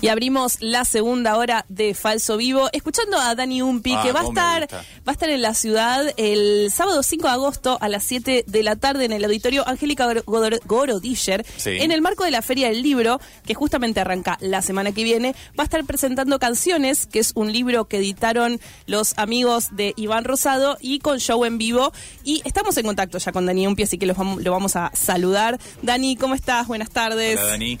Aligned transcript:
Y 0.00 0.08
abrimos 0.08 0.56
la 0.60 0.84
segunda 0.84 1.36
hora 1.36 1.64
de 1.68 1.94
Falso 1.94 2.36
Vivo, 2.36 2.68
escuchando 2.72 3.18
a 3.18 3.34
Dani 3.34 3.62
Umpi, 3.62 3.92
Ah, 3.94 4.02
que 4.02 4.12
va 4.12 4.20
a 4.20 4.24
estar, 4.24 4.68
va 4.72 4.78
a 5.06 5.12
estar 5.12 5.30
en 5.30 5.42
la 5.42 5.54
ciudad 5.54 6.12
el 6.16 6.70
sábado 6.72 7.02
5 7.02 7.26
de 7.26 7.32
agosto 7.32 7.78
a 7.80 7.88
las 7.88 8.04
7 8.04 8.44
de 8.46 8.62
la 8.62 8.76
tarde 8.76 9.04
en 9.04 9.12
el 9.12 9.24
auditorio 9.24 9.66
Angélica 9.68 10.06
Gor- 10.06 10.24
Godor- 10.24 10.60
Gorodischer, 10.66 11.44
Sí. 11.56 11.70
en 11.80 11.90
el 11.92 12.00
marco 12.02 12.24
de 12.24 12.30
la 12.30 12.42
Feria 12.42 12.68
del 12.68 12.82
Libro, 12.82 13.20
que 13.46 13.54
justamente 13.54 14.00
arranca 14.00 14.38
la 14.40 14.62
semana 14.62 14.92
que 14.92 15.04
viene, 15.04 15.34
va 15.58 15.62
a 15.62 15.64
estar 15.64 15.84
presentando 15.84 16.38
Canciones, 16.38 17.06
que 17.06 17.18
es 17.18 17.32
un 17.34 17.52
libro 17.52 17.86
que 17.86 17.98
editaron 17.98 18.60
los 18.86 19.14
amigos 19.18 19.68
de 19.72 19.92
Iván 19.96 20.24
Rosado 20.24 20.78
y 20.80 20.98
con 21.00 21.18
show 21.18 21.44
en 21.44 21.58
vivo. 21.58 21.92
Y 22.24 22.42
estamos 22.44 22.76
en 22.78 22.86
contacto 22.86 23.18
ya 23.18 23.32
con 23.32 23.46
Dani 23.46 23.66
Umpi, 23.66 23.82
así 23.82 23.98
que 23.98 24.06
los 24.06 24.16
vamos- 24.16 24.42
lo 24.42 24.52
vamos 24.52 24.76
a 24.76 24.90
saludar. 24.94 25.58
Dani, 25.82 26.16
¿cómo 26.16 26.34
estás? 26.34 26.66
Buenas 26.66 26.90
tardes. 26.90 27.38
Hola, 27.38 27.48
Dani. 27.50 27.78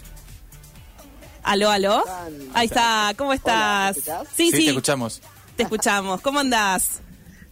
Aló, 1.42 1.70
aló. 1.70 2.04
Ahí 2.54 2.66
está, 2.66 3.12
¿cómo 3.16 3.32
estás? 3.32 3.96
Sí, 4.34 4.50
sí, 4.50 4.64
te 4.64 4.68
escuchamos. 4.68 5.20
te 5.56 5.62
escuchamos. 5.64 6.20
¿Cómo 6.20 6.40
andás? 6.40 7.00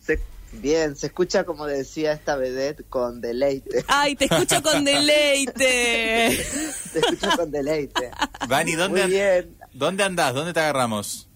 Se- 0.01 0.21
bien, 0.53 0.97
se 0.97 1.07
escucha 1.09 1.45
como 1.45 1.67
decía 1.67 2.13
esta 2.13 2.37
vedette 2.37 2.85
con 2.89 3.21
deleite. 3.21 3.85
Ay, 3.89 4.15
te 4.17 4.27
escucho 4.27 4.63
con 4.63 4.85
deleite. 4.85 6.37
Se 6.93 7.01
escucha 7.01 7.37
con 7.37 7.51
deleite. 7.51 8.11
Dani, 8.49 8.73
¿dónde, 8.73 9.03
Muy 9.03 9.11
bien. 9.11 9.57
¿dónde 9.75 10.05
andás? 10.05 10.33
¿Dónde 10.35 10.53
te 10.55 10.61
agarramos? 10.61 11.29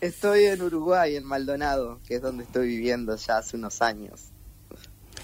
Estoy 0.00 0.44
en 0.46 0.62
Uruguay, 0.62 1.14
en 1.16 1.24
Maldonado, 1.24 2.00
que 2.08 2.16
es 2.16 2.22
donde 2.22 2.42
estoy 2.44 2.66
viviendo 2.68 3.14
ya 3.16 3.38
hace 3.38 3.56
unos 3.56 3.82
años. 3.82 4.20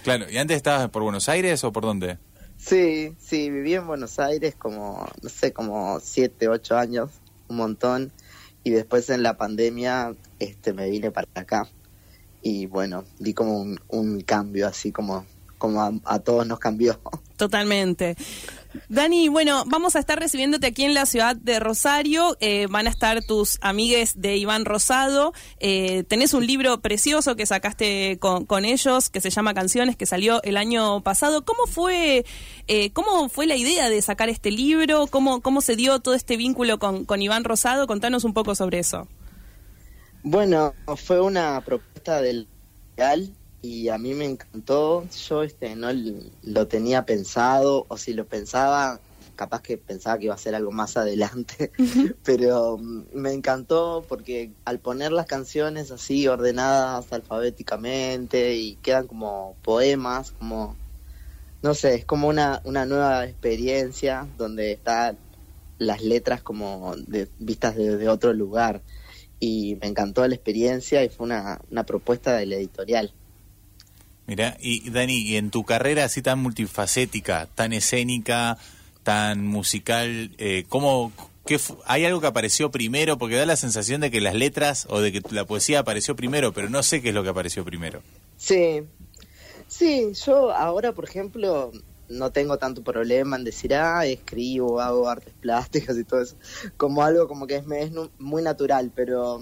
Claro, 0.05 0.30
¿y 0.30 0.38
antes 0.38 0.57
estabas 0.57 0.88
por 0.91 1.02
Buenos 1.02 1.29
Aires 1.29 1.65
o 1.65 1.73
por 1.73 1.83
dónde? 1.85 2.19
Sí, 2.59 3.15
sí, 3.19 3.51
viví 3.51 3.74
en 3.74 3.87
Buenos 3.87 4.19
Aires 4.19 4.55
como, 4.56 5.06
no 5.23 5.28
sé, 5.28 5.52
como 5.52 6.01
siete, 6.01 6.48
ocho 6.48 6.77
años, 6.77 7.10
un 7.48 7.56
montón. 7.56 8.12
Y 8.65 8.70
después 8.70 9.09
en 9.10 9.23
la 9.23 9.37
pandemia 9.37 10.15
este, 10.38 10.73
me 10.73 10.90
vine 10.90 11.10
para 11.10 11.29
acá. 11.35 11.68
Y 12.43 12.66
bueno, 12.66 13.04
di 13.18 13.35
como 13.35 13.60
un, 13.60 13.79
un 13.88 14.21
cambio, 14.21 14.66
así 14.66 14.93
como, 14.93 15.26
como 15.59 15.82
a, 15.82 15.93
a 16.04 16.18
todos 16.18 16.46
nos 16.46 16.59
cambió. 16.59 16.98
Totalmente. 17.37 18.16
Dani, 18.88 19.29
bueno, 19.29 19.65
vamos 19.66 19.96
a 19.96 19.99
estar 19.99 20.19
recibiéndote 20.19 20.66
aquí 20.66 20.85
en 20.85 20.95
la 20.95 21.07
ciudad 21.07 21.37
de 21.37 21.59
Rosario. 21.60 22.37
Eh, 22.41 22.66
van 22.71 22.87
a 22.87 22.91
estar 22.91 23.24
tus 23.24 23.59
amigues 23.60 24.21
de 24.21 24.37
Iván 24.37 24.65
Rosado. 24.65 25.32
Eh, 25.60 26.05
tenés 26.05 26.35
un 26.35 26.46
libro 26.46 26.80
precioso 26.80 27.37
que 27.37 27.47
sacaste 27.47 28.19
con, 28.19 28.65
ellos, 28.65 29.09
que 29.09 29.21
se 29.21 29.30
llama 29.30 29.54
Canciones, 29.54 29.97
que 29.97 30.07
salió 30.07 30.43
el 30.43 30.57
año 30.57 31.01
pasado. 31.02 31.45
¿Cómo 31.45 31.66
fue, 31.66 32.24
eh, 32.69 32.91
cómo 32.93 33.29
fue 33.29 33.47
la 33.47 33.57
idea 33.57 33.88
de 33.88 34.01
sacar 34.02 34.29
este 34.29 34.51
libro? 34.51 35.07
¿Cómo, 35.07 35.41
cómo 35.41 35.60
se 35.60 35.77
dio 35.77 36.01
todo 36.01 36.15
este 36.15 36.37
vínculo 36.37 36.79
con, 36.79 37.04
con 37.04 37.23
Iván 37.23 37.45
Rosado? 37.45 37.87
Contanos 37.87 38.24
un 38.24 38.35
poco 38.35 38.54
sobre 38.54 38.79
eso. 38.79 39.09
Bueno, 40.23 40.74
fue 40.97 41.21
una 41.21 41.60
propuesta 41.60 42.21
del 42.21 42.49
y 43.62 43.88
a 43.88 43.99
mí 43.99 44.15
me 44.15 44.26
encantó. 44.26 45.07
Yo 45.29 45.43
este 45.43 45.74
no 45.76 45.88
lo 46.43 46.68
tenía 46.68 47.04
pensado 47.04 47.87
o 47.88 47.96
si 47.96 48.13
lo 48.15 48.26
pensaba, 48.26 49.01
capaz 49.35 49.63
que 49.63 49.79
pensaba 49.79 50.18
que 50.18 50.26
iba 50.26 50.35
a 50.35 50.38
ser 50.38 50.54
algo 50.54 50.73
más 50.73 50.96
adelante, 50.96 51.73
pero 52.24 52.79
mm, 52.79 53.07
me 53.15 53.32
encantó 53.32 54.04
porque 54.09 54.52
al 54.65 54.80
poner 54.80 55.13
las 55.13 55.26
canciones 55.26 55.90
así 55.90 56.26
ordenadas 56.29 57.13
alfabéticamente 57.13 58.54
y 58.54 58.76
quedan 58.76 59.07
como 59.07 59.57
poemas, 59.63 60.32
como 60.32 60.76
no 61.63 61.74
sé, 61.74 61.95
es 61.95 62.04
como 62.04 62.29
una 62.29 62.60
una 62.65 62.87
nueva 62.87 63.24
experiencia 63.26 64.28
donde 64.38 64.72
están 64.72 65.19
las 65.78 66.03
letras 66.03 66.43
como 66.43 66.94
de, 66.97 67.28
vistas 67.38 67.76
desde 67.76 68.09
otro 68.09 68.32
lugar 68.32 68.82
y 69.38 69.76
me 69.81 69.88
encantó 69.88 70.26
la 70.26 70.34
experiencia 70.34 71.04
y 71.04 71.09
fue 71.09 71.26
una, 71.26 71.60
una 71.70 71.84
propuesta 71.84 72.37
del 72.37 72.53
editorial. 72.53 73.12
Mira, 74.26 74.56
y 74.60 74.91
Dani, 74.91 75.19
y 75.19 75.37
en 75.37 75.50
tu 75.50 75.64
carrera 75.64 76.04
así 76.04 76.20
tan 76.20 76.41
multifacética, 76.41 77.48
tan 77.54 77.72
escénica, 77.72 78.59
tan 79.04 79.47
musical, 79.47 80.32
eh, 80.38 80.64
¿cómo, 80.69 81.12
qué 81.47 81.60
¿hay 81.84 82.04
algo 82.04 82.20
que 82.20 82.26
apareció 82.26 82.72
primero? 82.72 83.19
Porque 83.19 83.37
da 83.37 83.47
la 83.47 83.56
sensación 83.56 84.00
de 84.00 84.10
que 84.10 84.20
las 84.20 84.34
letras 84.34 84.87
o 84.91 85.00
de 85.00 85.12
que 85.12 85.22
la 85.31 85.44
poesía 85.44 85.78
apareció 85.78 86.16
primero, 86.16 86.53
pero 86.53 86.69
no 86.69 86.82
sé 86.82 87.00
qué 87.00 87.10
es 87.10 87.14
lo 87.14 87.22
que 87.22 87.28
apareció 87.28 87.64
primero. 87.64 88.03
Sí, 88.37 88.82
sí, 89.69 90.12
yo 90.25 90.53
ahora, 90.53 90.93
por 90.93 91.04
ejemplo, 91.04 91.70
no 92.08 92.32
tengo 92.32 92.58
tanto 92.58 92.82
problema 92.82 93.37
en 93.37 93.44
decir, 93.44 93.75
ah, 93.75 94.04
escribo, 94.06 94.81
hago 94.81 95.08
artes 95.08 95.34
plásticas 95.41 95.97
y 95.97 96.04
todo 96.04 96.22
eso, 96.22 96.37
como 96.76 97.04
algo 97.04 97.28
como 97.28 97.47
que 97.47 97.56
es, 97.56 97.66
me 97.66 97.82
es 97.82 97.93
muy 98.19 98.43
natural, 98.43 98.91
pero 98.93 99.41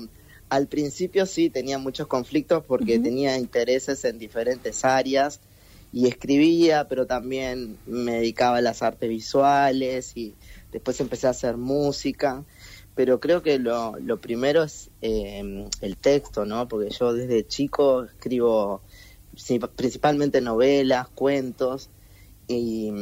al 0.48 0.66
principio 0.68 1.26
sí 1.26 1.50
tenía 1.50 1.78
muchos 1.78 2.06
conflictos 2.06 2.64
porque 2.64 2.98
tenía 2.98 3.38
intereses 3.38 4.04
en 4.04 4.18
diferentes 4.18 4.84
áreas 4.84 5.40
y 5.92 6.08
escribía, 6.08 6.88
pero 6.88 7.06
también 7.06 7.78
me 7.86 8.16
dedicaba 8.16 8.58
a 8.58 8.60
las 8.60 8.82
artes 8.82 9.08
visuales 9.08 10.16
y 10.16 10.34
después 10.72 11.00
empecé 11.00 11.26
a 11.26 11.30
hacer 11.30 11.56
música. 11.56 12.44
Pero 12.94 13.18
creo 13.18 13.42
que 13.42 13.58
lo, 13.58 13.96
lo 13.98 14.20
primero 14.20 14.62
es 14.62 14.90
eh, 15.02 15.68
el 15.80 15.96
texto, 15.96 16.44
¿no? 16.44 16.68
Porque 16.68 16.90
yo 16.90 17.12
desde 17.12 17.46
chico 17.46 18.04
escribo 18.04 18.82
principalmente 19.74 20.40
novelas, 20.40 21.08
cuentos, 21.08 21.90
y, 22.46 22.92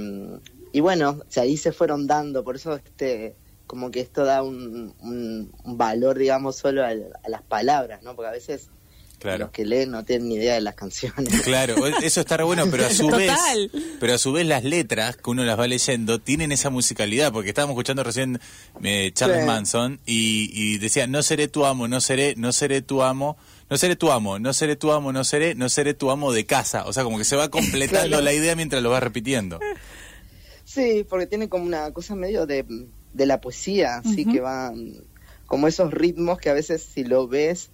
y 0.72 0.80
bueno, 0.80 1.20
o 1.20 1.30
sea, 1.30 1.42
ahí 1.42 1.56
se 1.56 1.72
fueron 1.72 2.06
dando, 2.06 2.44
por 2.44 2.56
eso 2.56 2.74
este 2.76 3.36
como 3.72 3.90
que 3.90 4.00
esto 4.00 4.26
da 4.26 4.42
un, 4.42 4.94
un- 5.00 5.50
un 5.64 5.78
valor, 5.78 6.18
digamos, 6.18 6.56
solo 6.56 6.84
a, 6.84 6.92
las 6.92 7.40
palabras, 7.48 8.02
¿no? 8.02 8.14
Porque 8.14 8.28
a 8.28 8.32
veces 8.32 8.68
Claro. 9.18 9.38
los 9.44 9.50
que 9.50 9.64
leen 9.64 9.90
no 9.92 10.04
tienen 10.04 10.28
ni 10.28 10.34
idea 10.34 10.52
de 10.56 10.60
las 10.60 10.74
canciones. 10.74 11.40
Claro, 11.42 11.86
eso 11.86 12.20
está 12.20 12.36
re 12.36 12.44
bueno, 12.44 12.66
pero 12.70 12.84
a 12.84 12.90
su 12.90 13.08
Total. 13.08 13.70
vez, 13.72 13.82
pero 13.98 14.12
a 14.12 14.18
su 14.18 14.30
vez 14.32 14.44
las 14.46 14.62
letras 14.62 15.16
que 15.16 15.30
uno 15.30 15.42
las 15.42 15.58
va 15.58 15.66
leyendo 15.66 16.18
tienen 16.20 16.52
esa 16.52 16.68
musicalidad, 16.68 17.32
porque 17.32 17.48
estábamos 17.48 17.72
escuchando 17.72 18.04
recién 18.04 18.38
eh, 18.82 19.10
Charles 19.14 19.40
Sí. 19.40 19.46
Manson 19.46 20.00
y, 20.04 20.50
y 20.52 20.76
decía 20.76 21.06
no 21.06 21.22
seré 21.22 21.48
tu 21.48 21.64
amo, 21.64 21.88
no 21.88 22.02
seré, 22.02 22.34
no 22.36 22.52
seré 22.52 22.82
tu 22.82 23.02
amo, 23.02 23.38
no 23.70 23.78
seré 23.78 23.96
tu 23.96 24.12
amo, 24.12 24.38
no 24.38 24.52
seré 24.52 24.76
tu 24.76 24.92
amo, 24.92 25.12
no 25.14 25.24
seré, 25.24 25.54
no 25.54 25.70
seré 25.70 25.94
tu 25.94 26.10
amo 26.10 26.30
de 26.32 26.44
casa, 26.44 26.84
o 26.84 26.92
sea 26.92 27.02
como 27.04 27.16
que 27.16 27.24
se 27.24 27.36
va 27.36 27.48
completando 27.50 28.08
Claro. 28.08 28.22
la 28.24 28.34
idea 28.34 28.54
mientras 28.54 28.82
lo 28.82 28.90
va 28.90 29.00
repitiendo. 29.00 29.58
Sí, 30.64 31.04
porque 31.08 31.26
tiene 31.26 31.48
como 31.48 31.64
una 31.64 31.90
cosa 31.92 32.14
medio 32.14 32.44
de, 32.46 32.64
de 33.12 33.26
la 33.26 33.40
poesía, 33.40 33.96
así 33.96 34.24
que 34.24 34.40
van 34.40 34.94
como 35.46 35.68
esos 35.68 35.92
ritmos 35.92 36.38
que 36.38 36.48
a 36.50 36.54
veces 36.54 36.82
si 36.82 37.04
lo 37.04 37.28
ves 37.28 37.70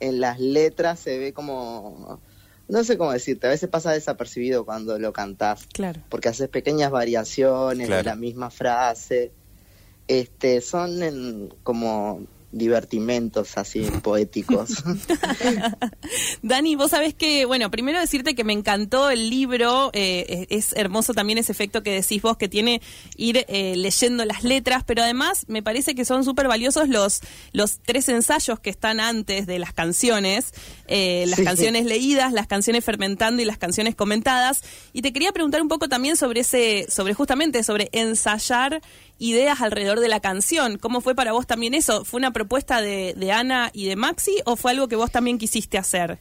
en 0.00 0.20
las 0.20 0.38
letras 0.38 1.00
se 1.00 1.18
ve 1.18 1.32
como, 1.32 2.20
no 2.68 2.84
sé 2.84 2.98
cómo 2.98 3.12
decirte, 3.12 3.46
a 3.46 3.50
veces 3.50 3.70
pasa 3.70 3.92
desapercibido 3.92 4.64
cuando 4.64 4.98
lo 4.98 5.12
cantás, 5.12 5.66
Claro. 5.72 6.00
porque 6.08 6.28
haces 6.28 6.48
pequeñas 6.48 6.90
variaciones 6.90 7.86
Claro. 7.86 8.02
de 8.02 8.08
la 8.10 8.16
misma 8.16 8.50
frase, 8.50 9.32
este, 10.08 10.60
son 10.60 11.02
en- 11.02 11.54
como 11.62 12.20
divertimentos 12.52 13.56
así 13.56 13.80
poéticos. 14.02 14.70
Dani, 16.42 16.76
vos 16.76 16.90
sabés 16.90 17.14
que, 17.14 17.44
bueno, 17.46 17.70
primero 17.70 17.98
decirte 17.98 18.34
que 18.34 18.44
me 18.44 18.52
encantó 18.52 19.10
el 19.10 19.30
libro, 19.30 19.90
eh, 19.92 20.46
es, 20.50 20.72
es 20.72 20.76
hermoso 20.78 21.14
también 21.14 21.38
ese 21.38 21.52
efecto 21.52 21.82
que 21.82 21.92
decís 21.92 22.22
vos 22.22 22.36
que 22.36 22.48
tiene 22.48 22.80
ir 23.16 23.44
eh, 23.48 23.74
leyendo 23.76 24.24
las 24.24 24.44
letras, 24.44 24.84
pero 24.84 25.02
además 25.02 25.44
me 25.48 25.62
parece 25.62 25.94
que 25.94 26.04
son 26.04 26.24
súper 26.24 26.48
valiosos 26.48 26.88
los, 26.88 27.20
los 27.52 27.78
tres 27.80 28.08
ensayos 28.08 28.60
que 28.60 28.70
están 28.70 29.00
antes 29.00 29.46
de 29.46 29.58
las 29.58 29.72
canciones, 29.72 30.52
eh, 30.86 31.24
las 31.28 31.38
Sí. 31.42 31.44
canciones 31.44 31.86
leídas, 31.86 32.32
las 32.32 32.46
canciones 32.46 32.84
fermentando 32.84 33.42
y 33.42 33.44
las 33.44 33.58
canciones 33.58 33.94
comentadas. 33.96 34.62
Y 34.92 35.02
te 35.02 35.12
quería 35.12 35.32
preguntar 35.32 35.60
un 35.62 35.68
poco 35.68 35.88
también 35.88 36.16
sobre 36.16 36.40
ese, 36.40 36.86
sobre 36.88 37.14
justamente, 37.14 37.62
sobre 37.64 37.88
ensayar 37.92 38.80
ideas 39.18 39.60
alrededor 39.60 40.00
de 40.00 40.08
la 40.08 40.20
canción. 40.20 40.78
¿Cómo 40.78 41.00
fue 41.00 41.14
para 41.14 41.32
vos 41.32 41.46
también 41.46 41.74
eso? 41.74 42.04
¿Fue 42.04 42.18
una 42.18 42.32
propuesta 42.42 42.80
de, 42.80 43.32
Ana 43.32 43.70
y 43.72 43.86
de 43.86 43.94
Maxi 43.94 44.34
o 44.44 44.56
fue 44.56 44.72
algo 44.72 44.88
que 44.88 44.96
vos 44.96 45.12
también 45.12 45.38
quisiste 45.38 45.78
hacer? 45.78 46.18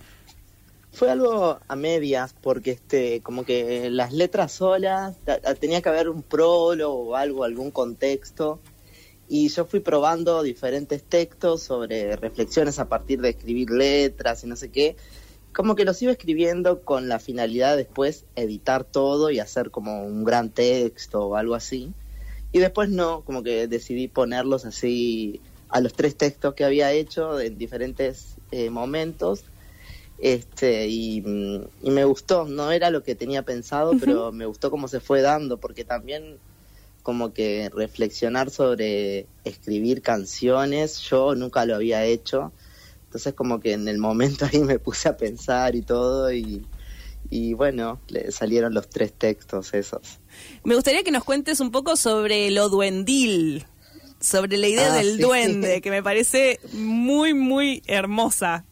Fue 0.94 1.10
algo 1.10 1.60
a 1.68 1.76
medias, 1.76 2.36
porque 2.40 2.72
este, 2.72 3.22
como 3.22 3.44
que 3.44 3.90
las 3.90 4.14
letras 4.14 4.52
solas, 4.52 5.16
tenía 5.60 5.82
que 5.82 5.90
haber 5.90 6.10
un 6.10 6.22
prólogo 6.22 7.10
o 7.10 7.16
algo, 7.16 7.44
algún 7.44 7.72
contexto, 7.72 8.60
y 9.28 9.50
yo 9.50 9.66
fui 9.66 9.80
probando 9.80 10.44
diferentes 10.44 11.02
textos 11.02 11.64
sobre 11.64 12.16
reflexiones 12.18 12.78
a 12.78 12.88
partir 12.88 13.20
de 13.20 13.30
escribir 13.30 13.72
letras 13.72 14.44
y 14.44 14.48
no 14.48 14.56
sé 14.56 14.70
qué, 14.70 14.98
como 15.54 15.76
que 15.76 15.86
los 15.86 16.00
iba 16.04 16.12
escribiendo 16.12 16.82
con 16.82 17.10
la 17.10 17.18
finalidad 17.18 17.72
de 17.72 17.78
después 17.78 18.26
editar 18.36 18.84
todo 18.84 19.32
y 19.32 19.40
hacer 19.40 19.72
como 19.72 20.06
un 20.06 20.24
gran 20.24 20.52
texto 20.52 21.26
o 21.26 21.36
algo 21.36 21.56
así, 21.56 21.94
y 22.52 22.60
después 22.60 22.90
no, 22.90 23.22
como 23.22 23.42
que 23.42 23.68
decidí 23.68 24.08
ponerlos 24.08 24.66
así 24.66 25.42
a 25.72 25.82
los 25.82 25.94
tres 25.94 26.16
textos 26.16 26.54
que 26.54 26.64
había 26.64 26.92
hecho 26.92 27.40
en 27.40 27.58
diferentes 27.58 28.36
eh, 28.52 28.70
momentos, 28.70 29.44
este 30.20 30.88
y, 30.88 31.22
mm, 31.22 31.64
y 31.82 31.90
me 31.90 32.06
gustó 32.06 32.46
no 32.46 32.72
era 32.72 32.92
lo 32.92 33.02
que 33.02 33.16
tenía 33.16 33.42
pensado 33.42 33.94
pero 34.00 34.32
me 34.32 34.46
gustó 34.46 34.70
cómo 34.70 34.88
se 34.88 35.00
fue 35.00 35.22
dando 35.22 35.58
porque 35.58 35.84
también 35.84 36.38
como 37.02 37.34
que 37.34 37.70
reflexionar 37.74 38.50
sobre 38.50 39.28
escribir 39.44 40.02
canciones, 40.02 41.00
yo 41.02 41.36
nunca 41.36 41.66
lo 41.66 41.76
había 41.76 42.06
hecho, 42.06 42.52
entonces 43.06 43.34
como 43.34 43.60
que 43.60 43.74
en 43.74 43.88
el 43.88 43.98
momento 43.98 44.46
ahí 44.52 44.60
me 44.60 44.80
puse 44.80 45.10
a 45.10 45.18
pensar 45.18 45.76
y 45.76 45.82
todo 45.82 46.32
y, 46.32 46.66
y 47.30 47.54
bueno, 47.54 48.00
le 48.08 48.32
salieron 48.32 48.74
los 48.74 48.90
tres 48.90 49.14
textos 49.14 49.74
esos. 49.74 50.20
Me 50.64 50.76
gustaría 50.76 51.04
que 51.04 51.12
nos 51.12 51.24
cuentes 51.24 51.60
un 51.60 51.72
poco 51.72 51.96
sobre 51.96 52.52
lo 52.52 52.70
duendil, 52.70 53.66
sobre 54.22 54.58
la 54.58 54.68
idea 54.70 54.94
Ah, 54.94 54.98
del 54.98 55.18
sí. 55.18 55.22
duende, 55.22 55.82
que 55.84 55.90
me 55.92 56.02
parece 56.02 56.60
muy, 56.72 57.34
muy 57.34 57.82
hermosa. 57.88 58.64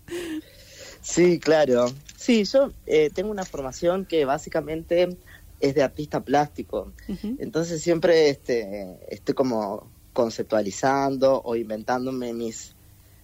Sí, 1.01 1.39
claro. 1.39 1.87
Sí, 2.15 2.43
yo 2.45 2.71
eh, 2.85 3.09
tengo 3.13 3.31
una 3.31 3.43
formación 3.45 4.05
que 4.05 4.23
básicamente 4.25 5.17
es 5.59 5.75
de 5.75 5.83
artista 5.83 6.21
plástico. 6.23 6.93
Entonces 7.39 7.81
siempre 7.81 8.29
este, 8.29 8.97
estoy 9.09 9.35
como 9.35 9.89
conceptualizando 10.13 11.41
o 11.43 11.55
inventándome 11.55 12.33
mis, 12.33 12.75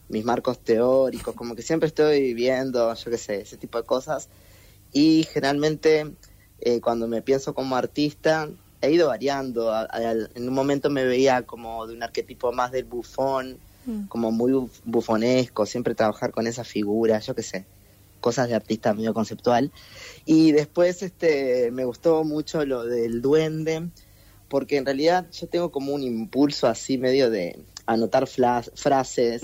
mis 0.09 0.25
marcos 0.25 0.59
teóricos, 0.59 1.33
como 1.35 1.55
que 1.55 1.61
siempre 1.61 1.87
estoy 1.87 2.33
viendo, 2.33 2.93
yo 2.93 3.11
qué 3.11 3.17
sé, 3.17 3.41
ese 3.41 3.57
tipo 3.57 3.77
de 3.77 3.85
cosas. 3.85 4.29
Y 4.91 5.23
generalmente 5.31 6.11
eh, 6.61 6.81
cuando 6.81 7.07
me 7.07 7.21
pienso 7.21 7.53
como 7.53 7.75
artista, 7.75 8.49
he 8.85 8.91
ido 8.93 9.07
variando. 9.07 9.71
A- 9.71 9.87
a- 9.91 10.11
en 10.11 10.47
un 10.47 10.53
momento 10.53 10.89
me 10.89 11.05
veía 11.05 11.43
como 11.43 11.85
de 11.87 11.93
un 11.95 12.03
arquetipo 12.03 12.51
más 12.51 12.71
del 12.71 12.85
bufón, 12.85 13.59
Mm. 13.85 14.07
como 14.07 14.31
muy 14.31 14.51
buf- 14.51 14.81
bufonesco, 14.83 15.65
siempre 15.65 15.93
trabajar 15.93 16.31
con 16.31 16.47
esa 16.47 16.63
figura, 16.63 17.19
yo 17.19 17.35
qué 17.35 17.43
sé, 17.43 17.65
cosas 18.19 18.47
de 18.47 18.55
artista 18.55 18.93
medio 18.95 19.13
conceptual. 19.13 19.71
Y 20.25 20.51
después 20.53 21.03
este 21.03 21.69
me 21.71 21.85
gustó 21.85 22.23
mucho 22.23 22.65
lo 22.65 22.83
del 22.85 23.21
duende, 23.21 23.89
porque 24.47 24.77
en 24.77 24.85
realidad 24.85 25.27
yo 25.31 25.47
tengo 25.47 25.71
como 25.71 25.93
un 25.93 26.01
impulso 26.01 26.67
así 26.67 26.97
medio 26.97 27.29
de 27.29 27.59
anotar 27.85 28.25
frases. 28.27 29.43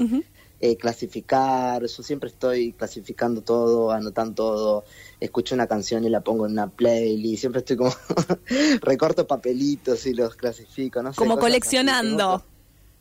Eh, 0.62 0.78
clasificar, 0.78 1.81
yo 1.86 2.04
siempre 2.04 2.30
estoy 2.30 2.74
clasificando 2.74 3.42
todo, 3.42 3.92
anotando 3.92 4.34
todo, 4.36 4.86
escucho 5.19 5.56
una 5.56 5.68
canción 5.68 6.04
y 6.06 6.10
la 6.10 6.22
pongo 6.22 6.46
en 6.46 6.54
una 6.54 6.68
playlist, 6.69 7.42
siempre 7.42 7.60
estoy 7.60 7.78
como 7.78 7.94
recorto 8.81 9.28
papelitos 9.28 10.06
y 10.06 10.13
los 10.13 10.36
clasifico, 10.36 11.02
no 11.02 11.13
sé. 11.13 11.18
Como 11.18 11.34
así. 11.34 11.42
coleccionando. 11.42 12.44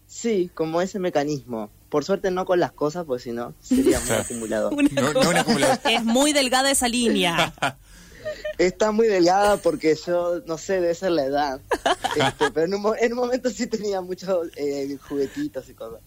Sí, 0.06 0.50
como 0.54 0.80
ese 0.80 0.98
mecanismo. 0.98 1.70
Por 1.88 2.04
suerte 2.04 2.30
no 2.30 2.44
con 2.44 2.58
las 2.60 2.72
cosas, 2.72 3.04
porque 3.04 3.22
si 3.24 3.32
no 3.32 3.54
sería 3.60 4.00
muy 4.00 4.10
acumulador. 4.16 4.72
Una 4.72 4.88
No- 5.02 5.12
no 5.12 5.30
un 5.30 5.36
acumulador. 5.36 5.78
Es 5.84 6.04
muy 6.04 6.32
delgada 6.32 6.70
esa 6.70 6.88
línea. 6.88 7.52
Está 8.66 8.92
muy 8.92 9.06
delgada 9.08 9.56
porque 9.56 9.96
yo, 10.06 10.40
no 10.46 10.58
sé, 10.58 10.74
debe 10.74 10.94
ser 10.94 11.12
la 11.12 11.24
edad. 11.24 11.60
Este, 12.16 12.50
pero 12.50 12.66
en 12.66 12.74
un, 12.74 12.92
en 12.98 13.12
un 13.12 13.18
momento 13.20 13.50
sí 13.50 13.68
tenía 13.68 14.00
muchos 14.00 14.48
eh, 14.56 14.96
juguetitos 15.08 15.68
y 15.68 15.74
cosas. 15.74 16.00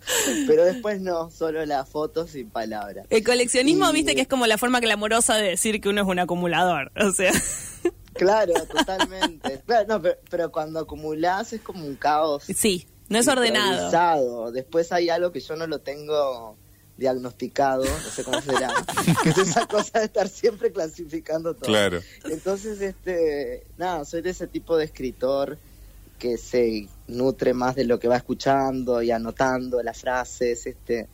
Pero 0.45 0.65
después 0.65 0.99
no, 0.99 1.31
solo 1.31 1.65
las 1.65 1.87
fotos 1.87 2.35
y 2.35 2.43
palabras. 2.43 3.07
El 3.09 3.23
coleccionismo, 3.23 3.89
Y- 3.89 3.93
viste 3.93 4.13
que 4.13 4.21
es 4.21 4.27
como 4.27 4.45
la 4.45 4.57
forma 4.57 4.81
glamorosa 4.81 5.35
de 5.37 5.47
decir 5.49 5.79
que 5.79 5.87
uno 5.87 6.01
es 6.01 6.07
un 6.07 6.19
acumulador. 6.19 6.91
O 7.01 7.11
sea, 7.11 7.31
Claro, 8.13 8.53
totalmente. 8.69 9.61
Claro, 9.65 9.87
no, 9.87 10.01
pero, 10.01 10.17
pero 10.29 10.51
cuando 10.51 10.81
acumulás 10.81 11.53
es 11.53 11.61
como 11.61 11.85
un 11.85 11.95
caos. 11.95 12.43
sí, 12.53 12.85
no 13.09 13.17
es 13.19 13.27
ordenado. 13.29 14.51
Después 14.51 14.91
hay 14.91 15.09
algo 15.09 15.31
que 15.31 15.39
yo 15.39 15.55
no 15.55 15.65
lo 15.67 15.79
tengo 15.79 16.57
diagnosticado, 16.97 17.83
no 17.83 18.09
sé 18.09 18.23
cómo 18.23 18.41
será, 18.41 18.71
que 19.23 19.29
es 19.29 19.37
esa 19.37 19.67
cosa 19.67 19.99
de 19.99 20.05
estar 20.05 20.27
siempre 20.29 20.71
clasificando 20.71 21.53
todo. 21.53 21.65
Claro. 21.65 22.01
Entonces, 22.25 22.81
este, 22.81 23.65
nada, 23.77 24.05
soy 24.05 24.21
de 24.21 24.29
ese 24.29 24.47
tipo 24.47 24.77
de 24.77 24.85
escritor 24.85 25.57
que 26.19 26.37
se 26.37 26.87
nutre 27.07 27.53
más 27.53 27.75
de 27.75 27.83
lo 27.85 27.99
que 27.99 28.07
va 28.07 28.17
escuchando 28.17 29.01
y 29.01 29.11
anotando 29.11 29.81
las 29.83 29.99
frases, 29.99 30.65
este, 30.67 31.07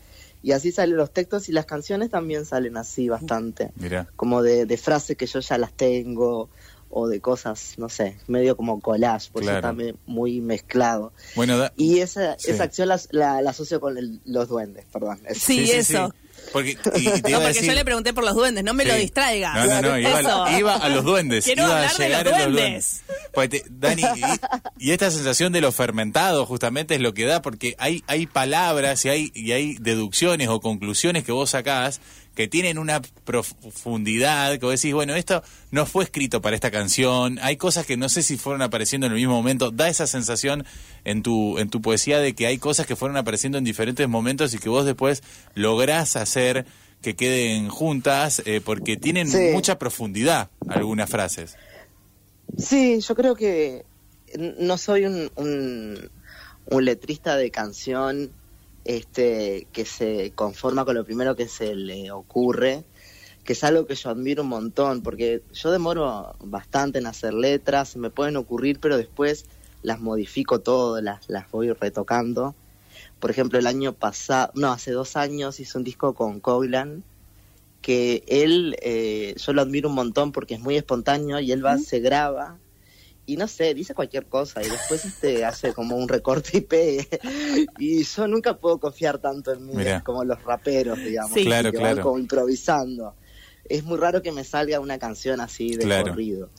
y 0.43 0.51
así 0.51 0.71
salen 0.71 0.97
los 0.97 1.11
textos 1.11 1.49
y 1.49 1.51
las 1.51 1.65
canciones 1.65 2.09
también 2.09 2.45
salen 2.45 2.77
así 2.77 3.09
bastante, 3.09 3.71
Mira. 3.75 4.07
como 4.15 4.43
de, 4.43 4.65
de 4.65 4.77
frases 4.77 5.17
que 5.17 5.25
yo 5.25 5.39
ya 5.39 5.57
las 5.57 5.73
tengo 5.73 6.49
o 6.89 7.07
de 7.07 7.19
cosas, 7.21 7.75
no 7.77 7.87
sé, 7.89 8.17
medio 8.27 8.57
como 8.57 8.79
collage, 8.81 9.29
por 9.31 9.43
eso 9.43 9.59
también 9.61 9.97
muy 10.07 10.41
mezclado. 10.41 11.13
Bueno, 11.35 11.57
da- 11.57 11.71
Y 11.77 11.99
esa, 11.99 12.37
Sí. 12.39 12.51
esa 12.51 12.63
acción 12.63 12.87
la, 12.89 12.99
la, 13.11 13.41
la 13.41 13.49
asocio 13.51 13.79
con 13.79 13.97
el- 13.97 14.19
los 14.25 14.47
duendes, 14.49 14.85
perdón. 14.91 15.19
Sí, 15.35 15.69
eso. 15.71 16.13
Porque, 16.53 16.77
y- 16.95 17.09
y 17.09 17.21
te 17.21 17.21
No, 17.23 17.29
iba 17.29 17.37
a 17.37 17.41
porque 17.41 17.47
decir- 17.53 17.65
yo 17.69 17.73
le 17.73 17.85
pregunté 17.85 18.13
por 18.13 18.23
los 18.23 18.33
duendes, 18.33 18.63
no 18.63 18.73
me 18.73 18.85
lo 18.85 18.93
Sí. 18.95 19.01
distraigas. 19.01 19.53
No, 19.55 19.65
no, 19.65 19.81
no, 19.89 19.99
iba, 19.99 20.57
iba 20.57 20.75
a 20.75 20.89
los 20.89 21.03
duendes. 21.03 21.43
Quiero 21.45 21.63
iba 21.63 21.75
hablar 21.75 21.91
a 21.93 21.97
de 21.97 22.03
llegar 22.05 22.25
los 22.25 22.33
a 22.33 22.37
los 22.39 22.53
duendes. 22.53 23.01
duendes. 23.05 23.31
Porque, 23.33 23.59
te- 23.59 23.65
Dani, 23.69 24.01
y, 24.79 24.87
y 24.87 24.91
esta 24.91 25.11
sensación 25.11 25.51
de 25.53 25.61
lo 25.61 25.71
fermentado 25.71 26.45
justamente 26.45 26.95
es 26.95 27.01
lo 27.01 27.13
que 27.13 27.25
da, 27.25 27.41
porque 27.41 27.75
hay, 27.77 28.03
hay 28.07 28.25
palabras 28.25 29.03
y 29.05 29.09
hay, 29.09 29.31
y 29.35 29.51
hay 29.51 29.75
deducciones 29.79 30.47
o 30.47 30.59
conclusiones 30.61 31.23
que 31.23 31.31
vos 31.33 31.51
sacás 31.51 31.99
que 32.39 32.47
tienen 32.47 32.77
una 32.77 33.01
profundidad, 33.25 34.53
que 34.57 34.65
vos 34.65 34.71
decís, 34.81 34.93
bueno, 34.93 35.13
esto 35.13 35.43
no 35.71 35.85
fue 35.85 36.05
escrito 36.05 36.41
para 36.41 36.55
esta 36.55 36.71
canción, 36.71 37.37
hay 37.41 37.57
cosas 37.57 37.85
que 37.85 37.97
no 37.97 38.07
sé 38.07 38.23
si 38.23 38.37
fueron 38.37 38.61
apareciendo 38.61 39.07
en 39.07 39.11
el 39.11 39.17
mismo 39.19 39.33
momento, 39.33 39.71
da 39.71 39.89
esa 39.89 40.07
sensación 40.07 40.63
en 41.03 41.21
tu, 41.21 41.57
en 41.57 41.69
tu 41.69 41.81
poesía 41.81 42.19
de 42.19 42.35
que 42.35 42.47
hay 42.47 42.57
cosas 42.57 42.87
que 42.87 42.95
fueron 42.95 43.17
apareciendo 43.17 43.57
en 43.57 43.65
diferentes 43.65 44.07
momentos 44.07 44.53
y 44.53 44.57
que 44.57 44.69
vos 44.69 44.85
después 44.85 45.21
lográs 45.53 46.15
hacer 46.15 46.65
que 47.01 47.13
queden 47.17 47.67
juntas 47.67 48.41
eh, 48.45 48.61
porque 48.63 48.95
tienen 48.95 49.29
Sí. 49.29 49.49
mucha 49.51 49.77
profundidad 49.77 50.49
algunas 50.69 51.09
frases. 51.09 51.57
Sí, 52.57 53.01
yo 53.01 53.15
creo 53.15 53.35
que 53.35 53.83
no 54.59 54.77
soy 54.77 55.03
un, 55.07 55.29
un, 55.35 56.09
un 56.67 56.85
letrista 56.85 57.35
de 57.35 57.51
canción 57.51 58.31
este 58.97 59.67
que 59.71 59.85
se 59.85 60.31
conforma 60.33 60.83
con 60.83 60.95
lo 60.95 61.05
primero 61.05 61.35
que 61.35 61.47
se 61.47 61.75
le 61.75 62.11
ocurre, 62.11 62.83
que 63.43 63.53
es 63.53 63.63
algo 63.63 63.85
que 63.85 63.93
yo 63.93 64.09
admiro 64.09 64.41
un 64.41 64.49
montón, 64.49 65.01
porque 65.01 65.43
yo 65.53 65.71
demoro 65.71 66.35
bastante 66.39 66.97
en 66.97 67.05
hacer 67.05 67.33
letras, 67.33 67.95
me 67.97 68.09
pueden 68.09 68.35
ocurrir, 68.35 68.79
pero 68.79 68.97
después 68.97 69.45
las 69.83 69.99
modifico 69.99 70.59
todo, 70.59 70.99
las, 71.01 71.29
las 71.29 71.49
voy 71.51 71.71
retocando. 71.71 72.55
Por 73.19 73.29
ejemplo, 73.29 73.59
el 73.59 73.67
año 73.67 73.93
pasado, 73.93 74.51
no, 74.55 74.71
hace 74.71 74.91
dos 74.91 75.15
años 75.15 75.59
hice 75.59 75.77
un 75.77 75.83
disco 75.83 76.15
con 76.15 76.39
Coglan, 76.39 77.03
que 77.83 78.23
él, 78.27 78.75
eh, 78.81 79.35
yo 79.37 79.53
lo 79.53 79.61
admiro 79.61 79.89
un 79.89 79.95
montón 79.95 80.31
porque 80.31 80.55
es 80.55 80.59
muy 80.59 80.75
espontáneo 80.77 81.39
y 81.39 81.51
él 81.51 81.63
va, 81.63 81.77
se 81.77 81.99
graba 81.99 82.57
y 83.33 83.37
no 83.37 83.47
sé, 83.47 83.73
dice 83.73 83.93
cualquier 83.93 84.25
cosa 84.27 84.61
y 84.63 84.69
después 84.69 85.05
este 85.05 85.45
hace 85.45 85.73
como 85.73 85.95
un 85.95 86.07
recorte 86.07 86.57
y 86.57 86.61
pegue. 86.61 87.07
Y 87.77 88.03
yo 88.03 88.27
nunca 88.27 88.57
puedo 88.57 88.79
confiar 88.79 89.19
tanto 89.19 89.51
en 89.53 89.65
mí 89.65 89.73
Mirá. 89.75 90.01
como 90.03 90.23
los 90.23 90.41
raperos, 90.43 90.97
digamos, 90.99 91.33
Sí. 91.33 91.45
Claro, 91.45 91.71
que 91.71 91.77
van 91.77 91.93
claro. 91.93 92.03
como 92.03 92.19
improvisando. 92.19 93.15
Es 93.65 93.83
muy 93.83 93.97
raro 93.97 94.21
que 94.21 94.31
me 94.31 94.43
salga 94.43 94.79
una 94.79 94.97
canción 94.97 95.41
así 95.41 95.75
de 95.75 95.83
Claro. 95.85 96.09
corrido. 96.11 96.49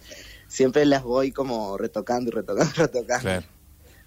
Siempre 0.46 0.84
las 0.84 1.02
voy 1.02 1.32
como 1.32 1.76
retocando 1.78 2.30
y 2.30 2.34
retocando 2.34 2.72
y 2.74 2.78
retocando. 2.78 3.22
Claro. 3.22 3.46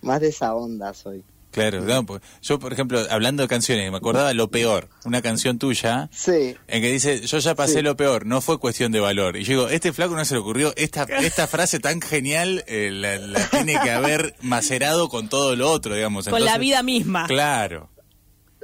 Más 0.02 0.20
de 0.22 0.28
esa 0.30 0.54
onda 0.56 0.94
soy. 0.94 1.24
Claro, 1.54 1.82
no, 1.82 2.06
pues, 2.06 2.22
yo 2.42 2.60
por 2.60 2.74
ejemplo, 2.74 3.00
hablando 3.10 3.44
de 3.44 3.48
canciones, 3.48 3.90
me 3.92 3.98
acordaba 3.98 4.34
Lo 4.34 4.50
Peor, 4.50 4.90
una 5.06 5.22
canción 5.22 5.60
tuya, 5.60 6.10
Sí. 6.12 6.56
en 6.68 6.82
que 6.82 6.92
dice, 6.92 7.22
yo 7.26 7.38
ya 7.38 7.56
pasé 7.56 7.76
Sí. 7.76 7.82
lo 7.84 7.96
peor, 7.96 8.26
no 8.26 8.42
fue 8.42 8.58
cuestión 8.60 8.92
de 8.92 9.00
valor. 9.00 9.38
Y 9.38 9.44
yo 9.44 9.50
digo, 9.52 9.68
este 9.70 9.94
flaco 9.94 10.16
no 10.16 10.26
se 10.26 10.34
le 10.34 10.40
ocurrió, 10.42 10.74
esta, 10.76 11.04
esta 11.22 11.48
frase 11.48 11.80
tan 11.80 12.02
genial 12.02 12.64
eh, 12.68 12.90
la, 12.92 13.18
la 13.20 13.48
tiene 13.50 13.80
que 13.84 13.92
haber 13.92 14.36
macerado 14.42 15.10
con 15.10 15.30
todo 15.30 15.56
lo 15.56 15.72
otro, 15.72 15.94
digamos. 15.96 16.28
Con 16.28 16.44
la 16.44 16.58
vida 16.58 16.82
misma. 16.84 17.28
Claro, 17.28 17.90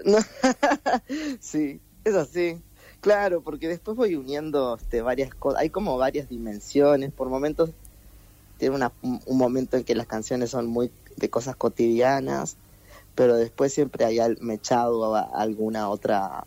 No, 0.03 0.17
sí, 1.39 1.79
es 2.03 2.15
así. 2.15 2.57
Claro, 3.01 3.41
porque 3.41 3.67
después 3.67 3.95
voy 3.95 4.15
uniendo 4.15 4.77
este, 4.81 5.01
varias 5.01 5.33
cosas. 5.33 5.61
Hay 5.61 5.69
como 5.69 5.97
varias 5.97 6.27
dimensiones. 6.27 7.11
Por 7.13 7.29
momentos 7.29 7.69
tiene 8.57 8.75
una- 8.75 8.91
un, 9.01 9.21
un 9.25 9.37
momento 9.37 9.77
en 9.77 9.83
que 9.85 9.95
las 9.95 10.05
canciones 10.07 10.49
son 10.49 10.67
muy 10.67 10.91
de 11.15 11.29
cosas 11.29 11.55
cotidianas, 11.55 12.57
pero 13.19 13.35
después 13.35 13.73
siempre 13.73 14.05
hay 14.05 14.17
al, 14.17 14.37
mechado 14.39 15.13
a 15.13 15.23
alguna 15.23 15.89
otra, 15.89 16.45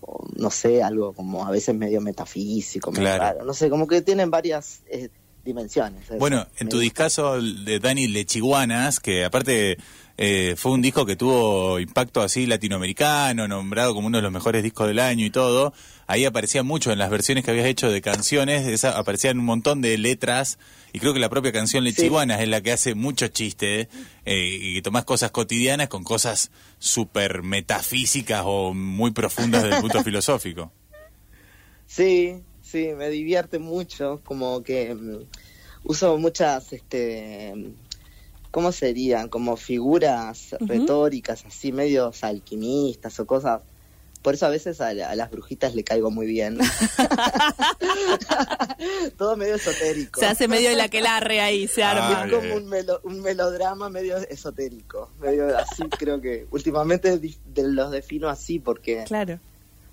o 0.00 0.26
no 0.34 0.50
sé, 0.50 0.82
algo 0.82 1.12
como 1.12 1.46
a 1.46 1.50
veces 1.52 1.76
medio 1.76 2.00
metafísico, 2.00 2.90
medio 2.90 3.04
Claro. 3.04 3.22
raro. 3.22 3.44
No 3.44 3.54
sé, 3.54 3.70
como 3.70 3.86
que 3.86 4.02
tienen 4.02 4.28
varias 4.28 4.80
eh, 4.90 5.10
dimensiones. 5.44 6.08
Bueno, 6.18 6.44
en 6.58 6.68
tu 6.68 6.80
discazo 6.80 7.40
de 7.40 7.78
Dani 7.78 8.08
Lechiguanas, 8.08 8.98
que 8.98 9.24
aparte 9.24 9.78
eh, 10.18 10.54
fue 10.56 10.72
un 10.72 10.80
disco 10.80 11.04
que 11.04 11.14
tuvo 11.14 11.78
impacto 11.78 12.22
así 12.22 12.46
latinoamericano, 12.46 13.46
nombrado 13.48 13.94
como 13.94 14.06
uno 14.06 14.18
de 14.18 14.22
los 14.22 14.32
mejores 14.32 14.62
discos 14.62 14.88
del 14.88 14.98
año 14.98 15.26
y 15.26 15.30
todo, 15.30 15.74
ahí 16.06 16.24
aparecía 16.24 16.62
mucho 16.62 16.90
en 16.90 16.98
las 16.98 17.10
versiones 17.10 17.44
que 17.44 17.50
habías 17.50 17.66
hecho 17.66 17.90
de 17.90 18.00
canciones, 18.00 18.66
esa, 18.66 18.96
aparecían 18.96 19.38
un 19.38 19.44
montón 19.44 19.82
de 19.82 19.98
letras, 19.98 20.58
y 20.92 21.00
creo 21.00 21.12
que 21.12 21.20
la 21.20 21.28
propia 21.28 21.52
canción 21.52 21.84
Lechiguanas 21.84 22.40
es 22.40 22.48
la 22.48 22.62
que 22.62 22.72
hace 22.72 22.94
mucho 22.94 23.28
chiste, 23.28 23.88
eh, 24.24 24.58
y 24.60 24.74
que 24.76 24.82
tomás 24.82 25.04
cosas 25.04 25.32
cotidianas 25.32 25.88
con 25.88 26.02
cosas 26.02 26.50
súper 26.78 27.42
metafísicas 27.42 28.42
o 28.46 28.72
muy 28.72 29.10
profundas 29.10 29.64
desde 29.64 29.76
el 29.76 29.82
punto 29.82 30.02
filosófico. 30.04 30.72
Sí, 31.86 32.42
sí, 32.62 32.88
me 32.96 33.10
divierte 33.10 33.58
mucho, 33.58 34.22
como 34.24 34.62
que 34.62 34.94
mm, 34.94 35.18
uso 35.84 36.16
muchas, 36.16 36.72
este, 36.72 37.54
¿cómo 38.56 38.72
serían? 38.72 39.28
Como 39.28 39.58
figuras 39.58 40.56
retóricas, 40.60 41.44
así 41.44 41.72
medios 41.72 42.24
alquimistas 42.24 43.20
o 43.20 43.26
cosas. 43.26 43.60
Por 44.22 44.32
eso 44.32 44.46
a 44.46 44.48
veces 44.48 44.80
a, 44.80 44.94
las 44.94 45.30
brujitas 45.30 45.74
le 45.74 45.84
caigo 45.84 46.10
muy 46.10 46.24
bien. 46.24 46.56
Todo 49.18 49.36
medio 49.36 49.56
esotérico. 49.56 50.20
Se 50.20 50.24
hace 50.24 50.48
medio 50.48 50.70
de 50.70 50.76
la 50.76 50.88
que 50.88 51.02
larre 51.02 51.42
ahí, 51.42 51.68
se 51.68 51.84
arma. 51.84 52.24
es 52.24 52.32
como 52.32 52.54
un, 52.54 52.72
un, 53.02 53.20
melodrama 53.20 53.90
medio 53.90 54.16
esotérico. 54.16 55.10
Medio 55.20 55.54
así, 55.58 55.82
creo 55.90 56.22
que 56.22 56.46
últimamente 56.50 57.20
los 57.56 57.90
defino 57.90 58.30
así 58.30 58.58
porque... 58.58 59.04
Claro. 59.04 59.38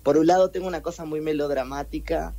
Por 0.02 0.16
un 0.16 0.26
lado 0.26 0.48
tengo 0.48 0.68
una 0.68 0.80
cosa 0.80 1.04
muy 1.04 1.20
melodramática 1.20 2.32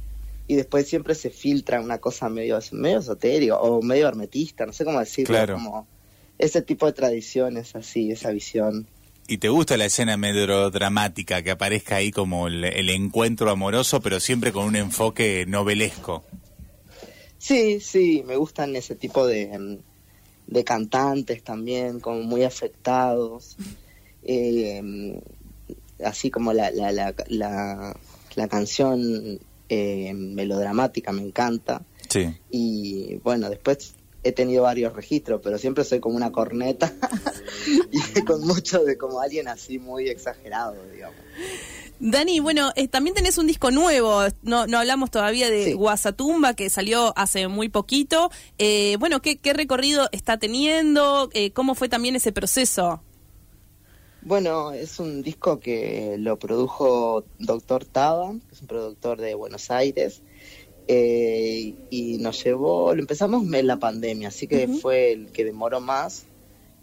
y 0.47 0.55
después 0.55 0.87
siempre 0.87 1.13
se 1.13 1.29
filtra 1.29 1.81
una 1.81 1.99
cosa 1.99 2.29
medio, 2.29 2.57
medio 2.71 2.97
esotérica 2.97 3.57
o 3.57 3.83
medio 3.83 4.07
hermetista, 4.07 4.65
no 4.65 4.73
sé 4.73 4.85
cómo 4.85 4.99
decirlo, 4.99 5.37
como 5.53 5.87
ese 6.37 6.61
tipo 6.61 6.85
de 6.85 6.93
tradiciones 6.93 7.75
así, 7.75 8.11
esa 8.11 8.31
visión. 8.31 8.87
¿Y 9.27 9.39
te 9.39 9.49
gusta 9.49 9.75
la 9.77 9.85
escena 9.85 10.17
medio 10.17 10.69
dramática, 10.69 11.41
que 11.41 11.51
aparezca 11.51 11.95
ahí 11.95 12.11
como 12.11 12.47
el, 12.47 12.89
encuentro 12.89 13.49
amoroso, 13.49 13.99
pero 13.99 14.19
siempre 14.19 14.51
con 14.51 14.65
un 14.65 14.75
enfoque 14.75 15.45
novelesco? 15.47 16.23
Sí, 17.39 17.79
sí, 17.79 18.23
me 18.25 18.35
gustan 18.35 18.75
ese 18.75 18.95
tipo 18.95 19.25
de, 19.25 19.79
de 20.47 20.63
cantantes 20.63 21.43
también, 21.43 21.99
como 21.99 22.21
muy 22.21 22.43
afectados. 22.43 23.57
Eh, 24.23 25.19
así 26.03 26.29
como 26.29 26.53
la, 26.53 26.69
la, 26.71 26.91
la, 26.91 27.15
la, 27.27 27.97
la 28.35 28.47
canción 28.47 29.39
eh, 29.69 30.13
melodramática 30.13 31.11
me 31.11 31.23
encanta. 31.23 31.81
Sí. 32.09 32.35
Y 32.51 33.15
bueno, 33.23 33.49
después 33.49 33.94
he 34.25 34.31
tenido 34.31 34.63
varios 34.63 34.91
registros, 34.93 35.39
pero 35.43 35.59
siempre 35.59 35.83
soy 35.83 35.99
como 35.99 36.15
una 36.15 36.31
corneta 36.31 36.91
y 37.91 38.21
con 38.25 38.41
mucho 38.41 38.83
de 38.83 38.97
como 38.97 39.21
alguien 39.21 39.47
así 39.47 39.77
muy 39.77 40.09
exagerado, 40.09 40.75
digamos. 40.91 41.15
Dani, 41.99 42.39
bueno, 42.39 42.71
eh, 42.75 42.87
también 42.87 43.15
tenés 43.15 43.37
un 43.37 43.47
disco 43.47 43.71
nuevo, 43.71 44.23
no, 44.41 44.67
no 44.67 44.79
hablamos 44.79 45.11
todavía 45.11 45.49
de 45.49 45.75
Guasatumba, 45.75 46.53
que 46.55 46.69
salió 46.69 47.13
hace 47.15 47.47
muy 47.47 47.69
poquito. 47.69 48.31
Eh, 48.57 48.97
bueno, 48.99 49.21
¿qué, 49.21 49.37
¿qué, 49.37 49.53
recorrido 49.53 50.09
está 50.11 50.37
teniendo? 50.37 51.29
Eh, 51.33 51.51
¿Cómo 51.51 51.73
fue 51.73 51.87
también 51.87 52.15
ese 52.15 52.33
proceso? 52.33 53.01
Bueno, 54.23 54.73
es 54.73 54.99
un 54.99 55.21
disco 55.21 55.59
que 55.59 56.15
lo 56.17 56.37
produjo 56.37 57.23
Doctor 57.37 57.85
Taba, 57.85 58.31
que 58.31 58.55
es 58.55 58.61
un 58.61 58.67
productor 58.67 59.21
de 59.21 59.35
Buenos 59.35 59.69
Aires, 59.69 60.23
eh, 60.87 61.73
y 61.89 62.17
nos 62.19 62.43
llevó, 62.43 62.93
lo 62.93 63.01
empezamos 63.01 63.51
en 63.51 63.67
la 63.67 63.77
pandemia, 63.77 64.27
así 64.27 64.47
que 64.47 64.67
fue 64.67 65.11
el 65.11 65.31
que 65.31 65.45
demoró 65.45 65.81
más. 65.81 66.25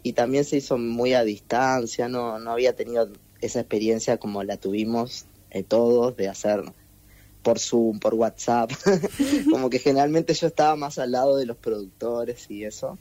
Y 0.05 0.13
también 0.13 0.43
se 0.43 0.57
hizo 0.57 0.77
muy 0.77 1.13
a 1.13 1.23
distancia, 1.23 2.09
no, 2.09 2.37
no 2.39 2.51
había 2.51 2.75
tenido 2.75 3.09
esa 3.39 3.61
experiencia 3.61 4.17
como 4.17 4.43
la 4.43 4.57
tuvimos 4.57 5.25
eh, 5.51 5.63
todos 5.63 6.17
de 6.17 6.27
hacer 6.27 6.63
por 7.41 7.59
Zoom, 7.59 7.99
por 7.99 8.13
WhatsApp, 8.13 8.71
como 9.51 9.69
que 9.69 9.79
generalmente 9.79 10.33
yo 10.33 10.47
estaba 10.47 10.75
más 10.75 10.99
al 10.99 11.11
lado 11.11 11.37
de 11.37 11.45
los 11.45 11.57
productores 11.57 12.49
y 12.49 12.65
eso. 12.65 12.97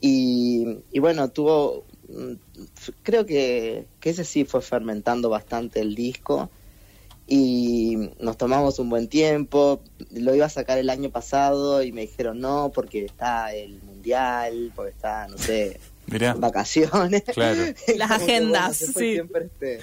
Y, 0.00 0.78
y 0.92 0.98
bueno, 1.00 1.30
tuvo, 1.30 1.84
mm, 2.08 2.32
creo 3.02 3.24
que, 3.24 3.86
que 4.00 4.10
ese 4.10 4.24
sí 4.24 4.44
fue 4.44 4.60
fermentando 4.60 5.30
bastante 5.30 5.80
el 5.80 5.94
disco 5.94 6.50
y 7.30 8.10
nos 8.20 8.38
tomamos 8.38 8.78
un 8.78 8.88
buen 8.88 9.06
tiempo. 9.06 9.82
Lo 10.10 10.34
iba 10.34 10.46
a 10.46 10.48
sacar 10.48 10.78
el 10.78 10.88
año 10.88 11.10
pasado 11.10 11.82
y 11.82 11.92
me 11.92 12.00
dijeron 12.00 12.40
no 12.40 12.72
porque 12.74 13.04
está 13.04 13.54
el 13.54 13.82
mundial, 13.82 14.72
porque 14.74 14.92
está, 14.92 15.28
no 15.28 15.36
sé, 15.36 15.78
vacaciones. 16.38 17.24
Las 17.96 18.10
agendas, 18.10 18.78
Siempre 18.78 19.44
este, 19.44 19.80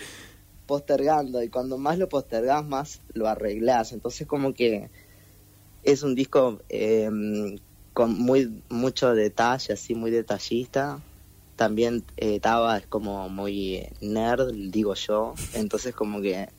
postergando 0.66 1.44
y 1.44 1.50
cuando 1.50 1.78
más 1.78 2.00
lo 2.00 2.10
postergas 2.10 2.66
más 2.66 3.02
lo 3.14 3.28
arreglas. 3.28 3.94
Entonces 3.94 4.25
como 4.25 4.56
que 4.56 4.90
es 5.84 6.02
un 6.02 6.16
disco 6.16 6.62
em, 6.70 7.60
con 7.94 8.18
muy 8.18 8.64
mucho 8.70 9.14
detalle, 9.14 9.74
así 9.74 9.94
muy 9.94 10.10
detallista. 10.10 11.00
También 11.56 12.04
eh, 12.18 12.40
Taba 12.40 12.80
es 12.80 12.88
como 12.88 13.30
muy 13.30 13.88
nerd, 14.02 14.52
digo 14.52 14.96
yo. 14.96 15.36
Entonces 15.54 15.94
como 15.94 16.22
que 16.22 16.50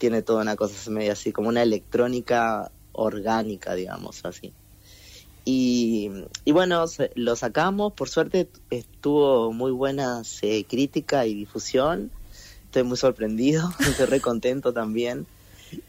tiene 0.00 0.22
toda 0.22 0.40
una 0.40 0.56
cosa 0.56 0.90
medio 0.90 1.12
así, 1.12 1.30
como 1.30 1.50
una 1.50 1.62
electrónica 1.62 2.72
orgánica, 2.92 3.74
digamos 3.74 4.24
así. 4.24 4.54
Y, 5.44 6.10
y 6.46 6.52
bueno, 6.52 6.86
lo 7.14 7.36
sacamos, 7.36 7.92
por 7.92 8.08
suerte 8.08 8.48
estuvo 8.70 9.52
muy 9.52 9.72
buena 9.72 10.22
eh, 10.40 10.64
crítica 10.64 11.26
y 11.26 11.34
difusión, 11.34 12.10
estoy 12.64 12.82
muy 12.84 12.96
sorprendido, 12.96 13.70
estoy 13.80 14.06
re 14.06 14.20
contento 14.20 14.72
también. 14.72 15.26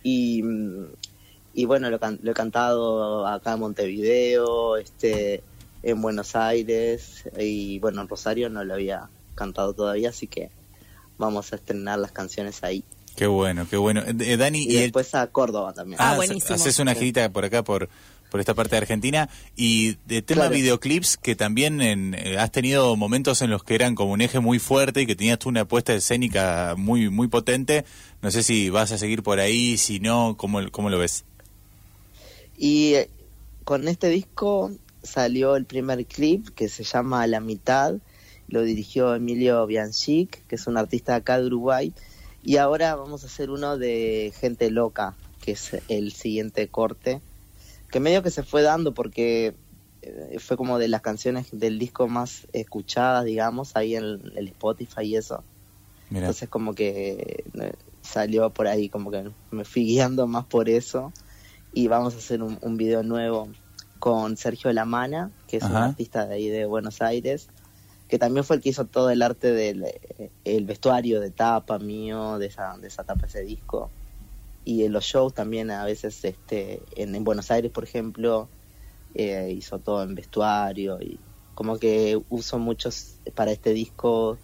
Y, 0.04 0.44
y 1.54 1.66
bueno, 1.66 1.90
lo, 1.90 1.98
lo, 1.98 2.32
he 2.32 2.34
cantado 2.34 3.26
acá 3.26 3.54
en 3.54 3.62
Montevideo, 3.62 4.76
este, 4.76 5.42
en 5.84 6.02
Buenos 6.02 6.36
Aires 6.36 7.24
y 7.40 7.80
bueno, 7.80 8.02
en 8.02 8.10
Rosario 8.10 8.50
no 8.50 8.64
lo 8.66 8.74
había 8.74 9.10
cantado 9.36 9.74
todavía, 9.74 10.10
así 10.10 10.28
que 10.28 10.52
vamos 11.18 11.54
a 11.54 11.56
estrenar 11.56 11.98
las 12.00 12.12
canciones 12.12 12.62
ahí. 12.66 12.84
Qué 13.16 13.28
bueno, 13.28 13.68
qué 13.70 13.78
bueno. 13.78 14.02
Eh, 14.02 14.14
eh, 14.20 14.38
Dani, 14.38 14.64
y, 14.64 14.76
después 14.76 15.14
a 15.16 15.28
Córdoba 15.28 15.74
también. 15.74 16.00
Ah, 16.02 16.12
ah 16.12 16.16
buenísimo. 16.16 16.56
Haces 16.56 16.80
una 16.80 16.96
girita 16.96 17.30
por 17.32 17.46
acá, 17.46 17.64
por, 17.64 17.90
por 18.30 18.40
esta 18.40 18.54
parte 18.54 18.72
de 18.72 18.78
Argentina. 18.78 19.30
Y 19.56 19.98
de 20.06 20.22
tema 20.22 20.48
videoclips, 20.48 21.18
que 21.18 21.36
también 21.36 21.82
en, 21.82 22.16
eh, 22.16 22.38
has 22.38 22.52
tenido 22.52 22.96
momentos 22.96 23.42
en 23.42 23.50
los 23.50 23.64
que 23.64 23.76
eran 23.76 23.96
como 23.96 24.14
un 24.14 24.22
eje 24.22 24.40
muy 24.40 24.60
fuerte 24.60 25.02
y 25.02 25.06
que 25.06 25.16
tenías 25.16 25.40
tú 25.40 25.50
una 25.50 25.62
apuesta 25.62 25.94
escénica 25.94 26.76
muy, 26.78 27.10
muy 27.10 27.28
potente. 27.28 27.86
No 28.22 28.32
sé 28.32 28.44
si 28.44 28.70
vas 28.70 28.92
a 28.92 28.98
seguir 28.98 29.24
por 29.24 29.40
ahí, 29.40 29.78
si 29.78 30.00
no, 30.00 30.36
¿cómo, 30.38 30.60
cómo 30.72 30.90
lo 30.90 30.98
ves? 30.98 31.26
Y 32.58 32.96
con 33.64 33.88
este 33.88 34.10
disco 34.10 34.72
salió 35.04 35.56
el 35.56 35.66
primer 35.66 36.06
clip 36.06 36.50
que 36.50 36.70
se 36.70 36.84
llama 36.84 37.28
La 37.28 37.40
mitad. 37.40 37.96
Lo 38.48 38.64
dirigió 38.64 39.16
Emilio 39.16 39.66
Bianchic, 39.66 40.46
que 40.48 40.56
es 40.56 40.68
un 40.68 40.78
artista 40.78 41.16
acá 41.16 41.40
de 41.40 41.48
Uruguay 41.48 41.94
y 42.44 42.58
ahora 42.58 42.96
vamos 42.96 43.24
a 43.24 43.28
hacer 43.28 43.50
uno 43.50 43.78
de 43.78 44.34
Gente 44.40 44.72
Loca, 44.72 45.16
que 45.42 45.52
es 45.52 45.78
el 45.90 46.12
siguiente 46.12 46.68
corte, 46.68 47.22
que 47.90 48.00
medio 48.00 48.24
que 48.24 48.32
se 48.32 48.44
fue 48.44 48.62
dando 48.62 48.94
porque 48.94 49.54
eh, 50.02 50.38
fue 50.40 50.58
como 50.58 50.80
de 50.80 50.88
las 50.88 51.02
canciones 51.02 51.48
del 51.52 51.78
disco 51.78 52.08
más 52.08 52.48
escuchadas, 52.54 53.26
digamos, 53.26 53.76
ahí 53.76 53.96
en 53.96 54.04
el 54.36 54.48
Spotify 54.48 55.04
y 55.04 55.16
eso. 55.18 55.44
Entonces 56.10 56.50
como 56.50 56.74
que 56.74 57.46
eh, 57.54 57.74
salió 58.02 58.50
por 58.50 58.68
ahí, 58.68 58.90
como 58.90 59.12
que 59.12 59.32
me 59.52 59.64
fui 59.64 59.86
guiando 59.86 60.28
más 60.28 60.46
por 60.46 60.68
eso. 60.68 61.14
Y 61.74 61.88
vamos 61.88 62.16
a 62.16 62.18
hacer 62.18 62.44
un, 62.44 62.58
un 62.62 62.76
video 62.76 63.02
nuevo 63.02 63.48
con 64.00 64.36
Sergio 64.36 64.74
Lamana, 64.74 65.32
que 65.48 65.58
es 65.58 65.64
un 65.64 65.76
artista 65.76 66.26
de 66.26 66.36
ahí 66.36 66.50
de 66.50 66.66
Buenos 66.66 67.02
Aires 67.02 67.48
que 68.12 68.20
también 68.20 68.44
fue 68.44 68.58
el 68.58 68.62
que 68.62 68.68
hizo 68.68 68.84
todo 68.84 69.10
el 69.10 69.22
arte 69.22 69.54
del 69.54 69.86
el 70.44 70.66
vestuario 70.66 71.22
de 71.22 71.32
tapa 71.32 71.80
mío, 71.80 72.40
de 72.40 72.48
esa, 72.48 72.78
de 72.78 72.90
esa 72.90 73.06
tapa, 73.06 73.26
ese 73.26 73.42
disco. 73.42 73.90
Y 74.66 74.84
en 74.84 74.92
los 74.92 75.06
shows 75.06 75.34
también 75.34 75.72
a 75.72 75.86
veces 75.86 76.26
este 76.26 76.82
en, 76.98 77.24
Buenos 77.24 77.50
Aires, 77.52 77.72
por 77.72 77.86
ejemplo, 77.86 78.50
eh, 79.16 79.54
hizo 79.58 79.80
todo 79.80 80.04
en 80.04 80.14
vestuario 80.14 81.02
y 81.02 81.20
como 81.56 81.80
que 81.80 82.22
uso 82.30 82.60
muchos 82.60 83.16
para 83.34 83.52
este 83.52 83.72
disco, 83.72 84.38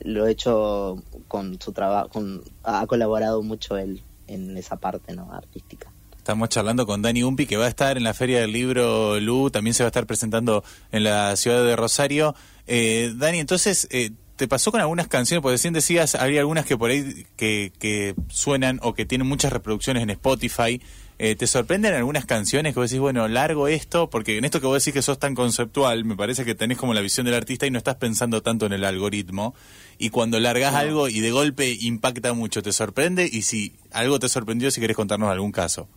lo 0.00 0.26
he 0.26 0.30
hecho 0.30 1.02
con 1.28 1.60
su 1.60 1.72
trabajo, 1.72 2.22
ha 2.62 2.86
colaborado 2.86 3.42
mucho 3.42 3.76
él 3.76 4.02
en 4.28 4.56
esa 4.56 4.76
parte 4.76 5.14
no 5.14 5.30
artística. 5.30 5.92
Estamos 6.16 6.48
charlando 6.50 6.86
con 6.86 7.02
Dani 7.02 7.22
Umpi, 7.22 7.46
que 7.46 7.56
va 7.56 7.64
a 7.64 7.68
estar 7.68 7.96
en 7.96 8.04
la 8.04 8.14
Feria 8.14 8.40
del 8.40 8.52
Libro 8.52 9.18
Lu, 9.20 9.50
también 9.50 9.74
se 9.74 9.82
va 9.82 9.88
a 9.88 9.88
estar 9.88 10.06
presentando 10.06 10.62
en 10.92 11.02
la 11.02 11.34
ciudad 11.34 11.64
de 11.64 11.74
Rosario. 11.76 12.34
Eh, 12.72 13.14
Dani, 13.16 13.40
entonces, 13.40 13.88
eh, 13.90 14.12
¿te 14.36 14.46
pasó 14.46 14.70
con 14.70 14.80
algunas 14.80 15.08
canciones? 15.08 15.42
Porque 15.42 15.54
recién 15.54 15.74
decías, 15.74 16.14
hay 16.14 16.38
algunas 16.38 16.64
que 16.64 16.78
por 16.78 16.90
ahí 16.90 17.26
que, 17.34 17.72
que 17.80 18.14
suenan 18.28 18.78
o 18.84 18.94
que 18.94 19.04
tienen 19.04 19.26
muchas 19.26 19.52
reproducciones 19.52 20.04
en 20.04 20.10
Spotify. 20.10 20.80
Eh, 21.18 21.34
¿Te 21.34 21.48
sorprenden 21.48 21.94
algunas 21.94 22.26
canciones 22.26 22.72
que 22.72 22.78
vos 22.78 22.88
decís, 22.88 23.00
bueno, 23.00 23.26
largo 23.26 23.66
esto? 23.66 24.08
Porque 24.08 24.38
en 24.38 24.44
esto 24.44 24.60
que 24.60 24.68
vos 24.68 24.84
decís 24.84 24.94
que 24.94 25.02
sos 25.02 25.18
tan 25.18 25.34
conceptual, 25.34 26.04
me 26.04 26.14
parece 26.14 26.44
que 26.44 26.54
tenés 26.54 26.78
como 26.78 26.94
la 26.94 27.00
visión 27.00 27.26
del 27.26 27.34
artista 27.34 27.66
y 27.66 27.72
no 27.72 27.78
estás 27.78 27.96
pensando 27.96 28.40
tanto 28.40 28.66
en 28.66 28.72
el 28.72 28.84
algoritmo. 28.84 29.52
Y 29.98 30.10
cuando 30.10 30.38
largas 30.38 30.72
algo 30.76 31.08
y 31.08 31.18
de 31.18 31.32
golpe 31.32 31.76
impacta 31.80 32.34
mucho, 32.34 32.62
¿te 32.62 32.70
sorprende? 32.70 33.28
Y 33.30 33.42
si 33.42 33.74
algo 33.90 34.20
te 34.20 34.28
sorprendió, 34.28 34.70
si 34.70 34.80
querés 34.80 34.96
contarnos 34.96 35.28
algún 35.28 35.50
caso. 35.50 35.88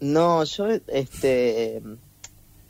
No, 0.00 0.44
yo, 0.44 0.66
este, 0.88 1.80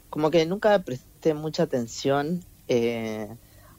como 0.08 0.30
que 0.30 0.46
nunca 0.46 0.78
presté 0.84 1.34
mucha 1.34 1.64
atención 1.64 2.44
eh, 2.68 3.28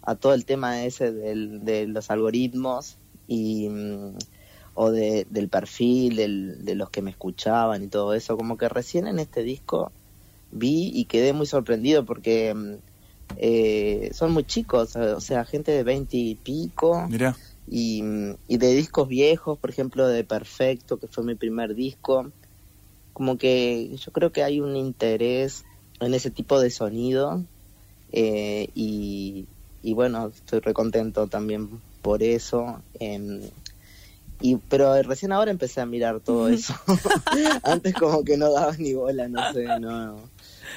a 0.01 0.15
todo 0.15 0.33
el 0.33 0.45
tema 0.45 0.83
ese 0.85 1.11
del, 1.11 1.65
de 1.65 1.87
los 1.87 2.09
algoritmos 2.09 2.97
y 3.27 3.67
mm, 3.69 4.15
o 4.73 4.91
de, 4.91 5.25
del 5.29 5.49
perfil 5.49 6.15
de 6.63 6.75
los 6.75 6.89
que 6.89 7.01
me 7.01 7.09
escuchaban 7.09 7.83
y 7.83 7.87
todo 7.87 8.13
eso. 8.13 8.37
Como 8.37 8.57
que 8.57 8.69
recién 8.69 9.07
en 9.07 9.19
este 9.19 9.43
disco 9.43 9.91
vi 10.51 10.91
y 10.93 11.05
quedé 11.05 11.33
muy 11.33 11.45
sorprendido 11.45 12.05
porque 12.05 12.53
mm, 12.53 12.75
eh, 13.37 14.11
son 14.13 14.31
muy 14.31 14.43
chicos, 14.45 14.95
o 14.95 15.19
sea, 15.19 15.43
gente 15.45 15.71
de 15.71 15.83
20 15.83 16.15
y 16.15 16.35
pico. 16.35 17.07
Y, 17.69 18.01
y 18.47 18.57
de 18.57 18.73
discos 18.75 19.09
viejos, 19.09 19.59
por 19.59 19.69
ejemplo, 19.69 20.07
de 20.07 20.23
Perfecto, 20.23 20.97
que 20.97 21.07
fue 21.07 21.25
mi 21.25 21.35
primer 21.35 21.75
disco. 21.75 22.31
Como 23.11 23.37
que 23.37 23.93
yo 23.97 24.11
creo 24.13 24.31
que 24.31 24.43
hay 24.43 24.61
un 24.61 24.77
interés 24.77 25.65
en 25.99 26.13
ese 26.13 26.31
tipo 26.31 26.61
de 26.61 26.69
sonido 26.69 27.43
eh, 28.11 28.67
y, 28.73 29.47
y 29.81 29.93
bueno, 29.93 30.27
estoy 30.33 30.59
recontento 30.59 31.27
también 31.27 31.81
por 32.01 32.23
eso. 32.23 32.83
em, 32.99 33.41
y 34.39 34.57
pero 34.69 35.01
recién 35.03 35.31
ahora 35.31 35.49
empecé 35.51 35.81
a 35.81 35.85
mirar 35.85 36.19
todo 36.21 36.47
eso. 36.49 36.73
Antes 37.63 37.93
como 37.95 38.23
que 38.23 38.37
no 38.37 38.51
daba 38.51 38.75
ni 38.77 38.93
bola, 38.93 39.27
no 39.27 39.51
sé, 39.51 39.79
no 39.79 40.29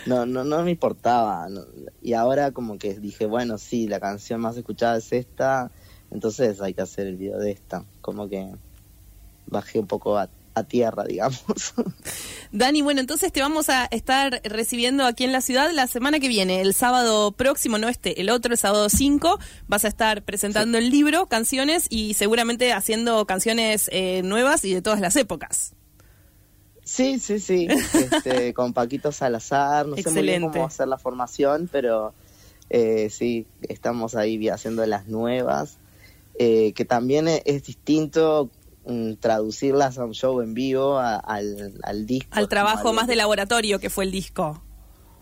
no 0.07 0.25
no 0.27 0.45
no 0.45 0.63
me 0.65 0.71
importaba. 0.71 1.49
no- 1.49 1.65
y 2.01 2.15
ahora 2.15 2.53
como 2.53 2.79
que 2.79 2.95
dije, 2.99 3.27
bueno, 3.27 3.59
sí, 3.59 3.87
la 3.87 4.01
canción 4.01 4.41
más 4.41 4.57
escuchada 4.57 4.97
es 4.97 5.13
esta, 5.13 5.71
entonces 6.11 6.61
hay 6.61 6.73
que 6.75 6.83
hacer 6.83 7.07
el 7.07 7.17
video 7.17 7.39
de 7.39 7.51
esta. 7.53 7.85
Como 8.01 8.29
que 8.29 8.51
bajé 9.47 9.79
un 9.79 9.87
poco 9.87 10.17
a, 10.17 10.31
a 10.54 10.64
tierra, 10.64 11.04
digamos. 11.04 11.42
Dani, 12.52 12.83
bueno, 12.83 13.00
entonces 13.00 13.33
te 13.33 13.40
vamos 13.40 13.69
a 13.69 13.87
estar 13.87 14.40
recibiendo 14.45 15.04
aquí 15.04 15.25
en 15.25 15.33
la 15.33 15.40
ciudad 15.40 15.71
la 15.73 15.87
semana 15.87 16.19
que 16.21 16.28
viene, 16.28 16.61
el 16.61 16.75
sábado 16.75 17.33
próximo, 17.33 17.78
no 17.78 17.88
este, 17.88 18.21
el 18.21 18.30
otro, 18.30 18.52
el 18.52 18.59
sábado 18.59 18.88
5, 18.88 19.38
vas 19.69 19.85
a 19.85 19.88
estar 19.88 20.23
presentando 20.23 20.78
el 20.78 20.90
libro, 20.90 21.26
canciones 21.26 21.87
y 21.88 22.14
seguramente 22.14 22.73
haciendo 22.73 23.25
canciones 23.26 23.88
eh, 23.92 24.23
nuevas 24.25 24.64
y 24.64 24.75
de 24.75 24.83
todas 24.83 25.00
las 25.00 25.16
épocas. 25.16 25.75
Sí, 26.85 27.19
sí, 27.21 27.38
sí. 27.38 27.69
Este, 27.95 28.52
con 28.52 28.73
Paquito 28.73 29.12
Salazar. 29.12 29.87
No 29.87 29.97
sé 29.97 30.11
muy 30.11 30.23
bien 30.23 30.42
cómo 30.42 30.66
hacer 30.66 30.88
la 30.88 30.99
formación, 30.99 31.69
pero 31.71 32.12
eh, 32.69 33.09
sí, 33.11 33.47
estamos 33.69 34.16
ahí 34.16 34.49
haciendo 34.49 34.85
las 34.87 35.07
nuevas. 35.07 35.78
eh, 36.38 36.73
que 36.73 36.85
también 36.87 37.28
e- 37.28 37.42
es, 37.45 37.64
distinto 37.64 38.49
mm, 38.90 39.14
traducirlas 39.16 39.97
a 39.99 40.04
un 40.04 40.12
show 40.12 40.40
en 40.40 40.52
vivo, 40.54 40.99
a- 40.99 41.16
al, 41.16 41.78
al 41.82 42.06
disco. 42.06 42.30
Al 42.32 42.49
trabajo 42.49 42.92
más 42.92 43.06
de 43.06 43.16
laboratorio 43.16 43.78
que 43.78 43.88
fue 43.90 44.04
el 44.04 44.11
disco. 44.11 44.62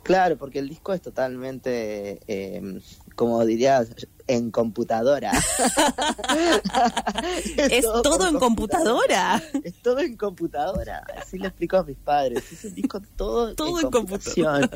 Claro, 0.02 0.38
porque 0.38 0.58
el 0.58 0.68
disco 0.70 0.94
es 0.94 1.02
totalmente, 1.02 2.18
eh, 2.28 2.80
como 3.14 3.44
diría, 3.44 3.84
en 4.26 4.50
computadora. 4.50 5.32
Es 7.56 7.84
todo 8.02 8.26
en 8.28 8.38
computadora. 8.38 9.42
Es 9.64 9.74
todo 9.82 9.98
en 10.00 10.16
computadora. 10.16 11.04
Así 11.16 11.38
le 11.38 11.48
explico 11.48 11.76
a 11.76 11.84
mis 11.84 11.96
padres. 11.96 12.42
Es 12.52 12.64
un 12.64 12.74
disco 12.74 13.00
todo, 13.16 13.54
Todo 13.54 13.80
en 13.80 13.86
en 13.86 13.90
computación. 13.92 14.70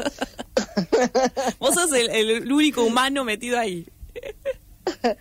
Vos 1.58 1.74
sos 1.74 1.92
el, 1.92 2.10
el 2.10 2.52
único 2.52 2.82
humano 2.84 3.24
metido 3.24 3.58
ahí. 3.58 3.86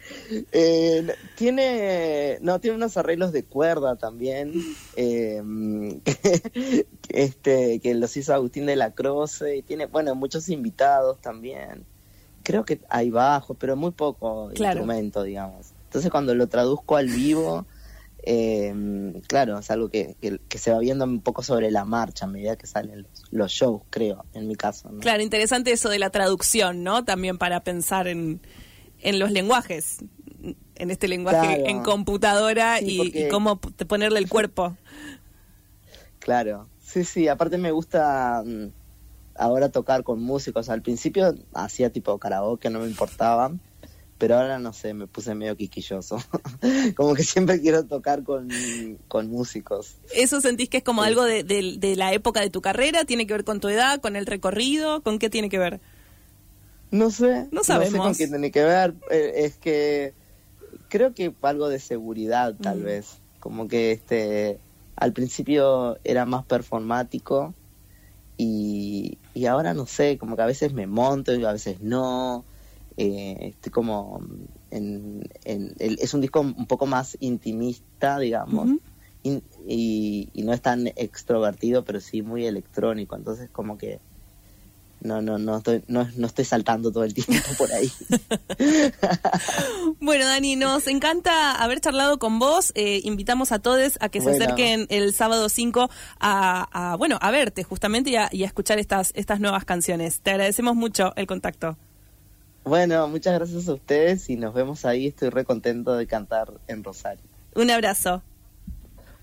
Eh, 0.53 1.07
tiene, 1.35 2.37
no, 2.41 2.59
tiene 2.59 2.77
unos 2.77 2.97
arreglos 2.97 3.31
de 3.31 3.43
cuerda 3.43 3.95
también, 3.95 4.53
eh, 4.95 5.41
que, 6.03 6.85
este, 7.09 7.79
que 7.79 7.93
los 7.93 8.15
hizo 8.17 8.33
Agustín 8.33 8.65
de 8.65 8.75
la 8.75 8.91
Croce, 8.91 9.57
y 9.57 9.61
tiene, 9.61 9.85
bueno, 9.85 10.15
muchos 10.15 10.49
invitados 10.49 11.19
también. 11.19 11.85
Creo 12.43 12.65
que 12.65 12.81
hay 12.89 13.11
bajo, 13.11 13.53
pero 13.53 13.75
muy 13.75 13.91
poco 13.91 14.49
Claro. 14.53 14.79
instrumento, 14.79 15.23
digamos. 15.23 15.73
Entonces 15.85 16.09
cuando 16.09 16.33
lo 16.33 16.47
traduzco 16.47 16.95
al 16.95 17.07
vivo, 17.07 17.65
eh, 18.23 18.73
claro, 19.27 19.59
es 19.59 19.69
algo 19.71 19.89
que, 19.89 20.15
que, 20.21 20.39
que 20.47 20.57
se 20.57 20.71
va 20.71 20.79
viendo 20.79 21.05
un 21.05 21.21
poco 21.21 21.43
sobre 21.43 21.71
la 21.71 21.85
marcha 21.85 22.25
a 22.25 22.29
medida 22.29 22.55
que 22.55 22.67
salen 22.67 23.03
los, 23.03 23.23
los 23.31 23.51
shows, 23.51 23.83
creo, 23.89 24.25
en 24.33 24.47
mi 24.47 24.55
caso. 24.55 24.89
¿no? 24.91 24.99
Claro, 24.99 25.21
interesante 25.21 25.71
eso 25.71 25.89
de 25.89 25.99
la 25.99 26.09
traducción, 26.09 26.83
¿no? 26.83 27.03
También 27.03 27.37
para 27.37 27.63
pensar 27.63 28.07
en, 28.07 28.41
en 29.01 29.19
los 29.19 29.31
lenguajes, 29.31 29.97
en 30.75 30.91
este 30.91 31.07
lenguaje 31.07 31.55
Claro. 31.57 31.65
en 31.67 31.83
computadora 31.83 32.77
Sí, 32.79 32.85
y, 32.87 32.97
porque- 32.97 33.25
y 33.27 33.29
cómo 33.29 33.59
ponerle 33.59 34.19
el 34.19 34.29
cuerpo. 34.29 34.75
Claro, 36.19 36.67
sí, 36.83 37.03
sí, 37.03 37.27
aparte 37.27 37.57
me 37.57 37.71
gusta 37.71 38.43
mm, 38.45 38.67
ahora 39.35 39.69
tocar 39.69 40.03
con 40.03 40.21
músicos. 40.21 40.69
Al 40.69 40.81
principio 40.81 41.33
hacía 41.53 41.89
tipo 41.91 42.17
karaoke, 42.19 42.69
no 42.69 42.79
me 42.79 42.87
importaba, 42.87 43.51
pero 44.19 44.37
ahora 44.37 44.59
no 44.59 44.71
sé, 44.71 44.93
me 44.93 45.07
puse 45.07 45.33
medio 45.33 45.57
quisquilloso. 45.57 46.19
como 46.95 47.15
que 47.15 47.23
siempre 47.23 47.59
quiero 47.59 47.85
tocar 47.85 48.23
con, 48.23 48.49
con 49.07 49.29
músicos. 49.31 49.95
¿Eso 50.13 50.41
sentís 50.41 50.69
que 50.69 50.77
es 50.77 50.83
como 50.83 51.01
Sí. 51.01 51.07
algo 51.07 51.23
de, 51.23 51.43
de- 51.43 51.77
de 51.79 51.95
la 51.95 52.13
época 52.13 52.39
de 52.41 52.51
tu 52.51 52.61
carrera? 52.61 53.03
¿Tiene 53.05 53.25
que 53.25 53.33
ver 53.33 53.43
con 53.43 53.59
tu 53.59 53.69
edad, 53.69 53.99
con 53.99 54.15
el 54.15 54.27
recorrido? 54.27 55.01
¿Con 55.01 55.17
qué 55.17 55.31
tiene 55.31 55.49
que 55.49 55.57
ver? 55.57 55.81
No 56.91 57.09
sé, 57.09 57.47
No 57.51 57.63
sé 57.63 57.67
sabemos. 57.73 58.01
con 58.07 58.15
qué 58.15 58.27
tiene 58.27 58.51
que 58.51 58.63
ver. 58.63 58.95
eh, 59.09 59.31
es 59.35 59.57
que 59.57 60.13
creo 60.89 61.13
que 61.13 61.33
algo 61.41 61.69
de 61.69 61.79
seguridad, 61.79 62.55
tal 62.61 62.79
Mm. 62.79 62.83
vez. 62.83 63.21
Como 63.39 63.67
que 63.67 63.91
este 63.91 64.59
al 64.97 65.13
principio 65.13 65.97
era 66.03 66.25
más 66.25 66.45
performático 66.45 67.55
y, 68.37 69.17
y 69.33 69.45
ahora 69.45 69.73
no 69.73 69.85
sé, 69.85 70.17
como 70.17 70.35
que 70.35 70.41
a 70.43 70.45
veces 70.47 70.73
me 70.73 70.85
monto 70.87 71.33
y 71.33 71.43
a 71.45 71.53
veces 71.53 71.79
no. 71.81 72.45
Eh, 72.97 73.37
estoy 73.55 73.71
como 73.71 74.21
en, 74.69 75.23
en- 75.45 75.73
el- 75.79 75.97
es 75.99 76.13
un 76.13 76.21
disco 76.21 76.41
un 76.41 76.67
poco 76.67 76.85
más 76.85 77.17
intimista, 77.19 78.19
digamos. 78.19 78.69
In- 79.23 79.43
y, 79.67 80.29
y 80.33 80.43
no 80.43 80.53
es 80.53 80.61
tan 80.61 80.87
extrovertido, 80.95 81.83
pero 81.85 81.99
sí 82.01 82.21
muy 82.21 82.45
electrónico. 82.45 83.15
Entonces 83.15 83.49
como 83.49 83.77
que 83.77 84.01
no, 85.01 85.21
no, 85.21 85.37
no 85.37 85.57
estoy, 85.57 85.83
no, 85.87 86.07
no 86.15 86.27
estoy 86.27 86.45
saltando 86.45 86.91
todo 86.91 87.03
el 87.03 87.13
tiempo 87.13 87.49
por 87.57 87.71
ahí. 87.71 87.91
Bueno, 89.99 90.25
Dani, 90.25 90.55
nos 90.55 90.87
encanta 90.87 91.53
haber 91.53 91.79
charlado 91.79 92.17
con 92.17 92.39
vos. 92.39 92.71
Eh, 92.75 93.01
invitamos 93.03 93.51
a 93.51 93.59
todos 93.59 93.97
a 93.99 94.09
que 94.09 94.19
se 94.19 94.31
acerquen 94.31 94.87
el 94.89 95.13
sábado 95.13 95.47
5 95.47 95.89
a, 96.19 96.91
a, 96.91 96.95
bueno, 96.95 97.17
a 97.21 97.31
verte 97.31 97.63
justamente 97.63 98.09
y 98.09 98.15
a, 98.15 98.29
y 98.31 98.43
a 98.43 98.47
escuchar 98.47 98.79
estas, 98.79 99.11
estas 99.15 99.39
nuevas 99.39 99.63
canciones. 99.63 100.21
Te 100.21 100.31
agradecemos 100.31 100.75
mucho 100.75 101.13
el 101.15 101.27
contacto. 101.27 101.77
Bueno, 102.63 103.07
muchas 103.07 103.33
gracias 103.33 103.67
a 103.67 103.73
ustedes 103.73 104.29
y 104.29 104.35
nos 104.35 104.53
vemos 104.53 104.85
ahí. 104.85 105.07
Estoy 105.07 105.29
re 105.29 105.45
contento 105.45 105.93
de 105.93 106.07
cantar 106.07 106.53
en 106.67 106.83
Rosario. 106.83 107.23
Un 107.55 107.71
abrazo. 107.71 108.21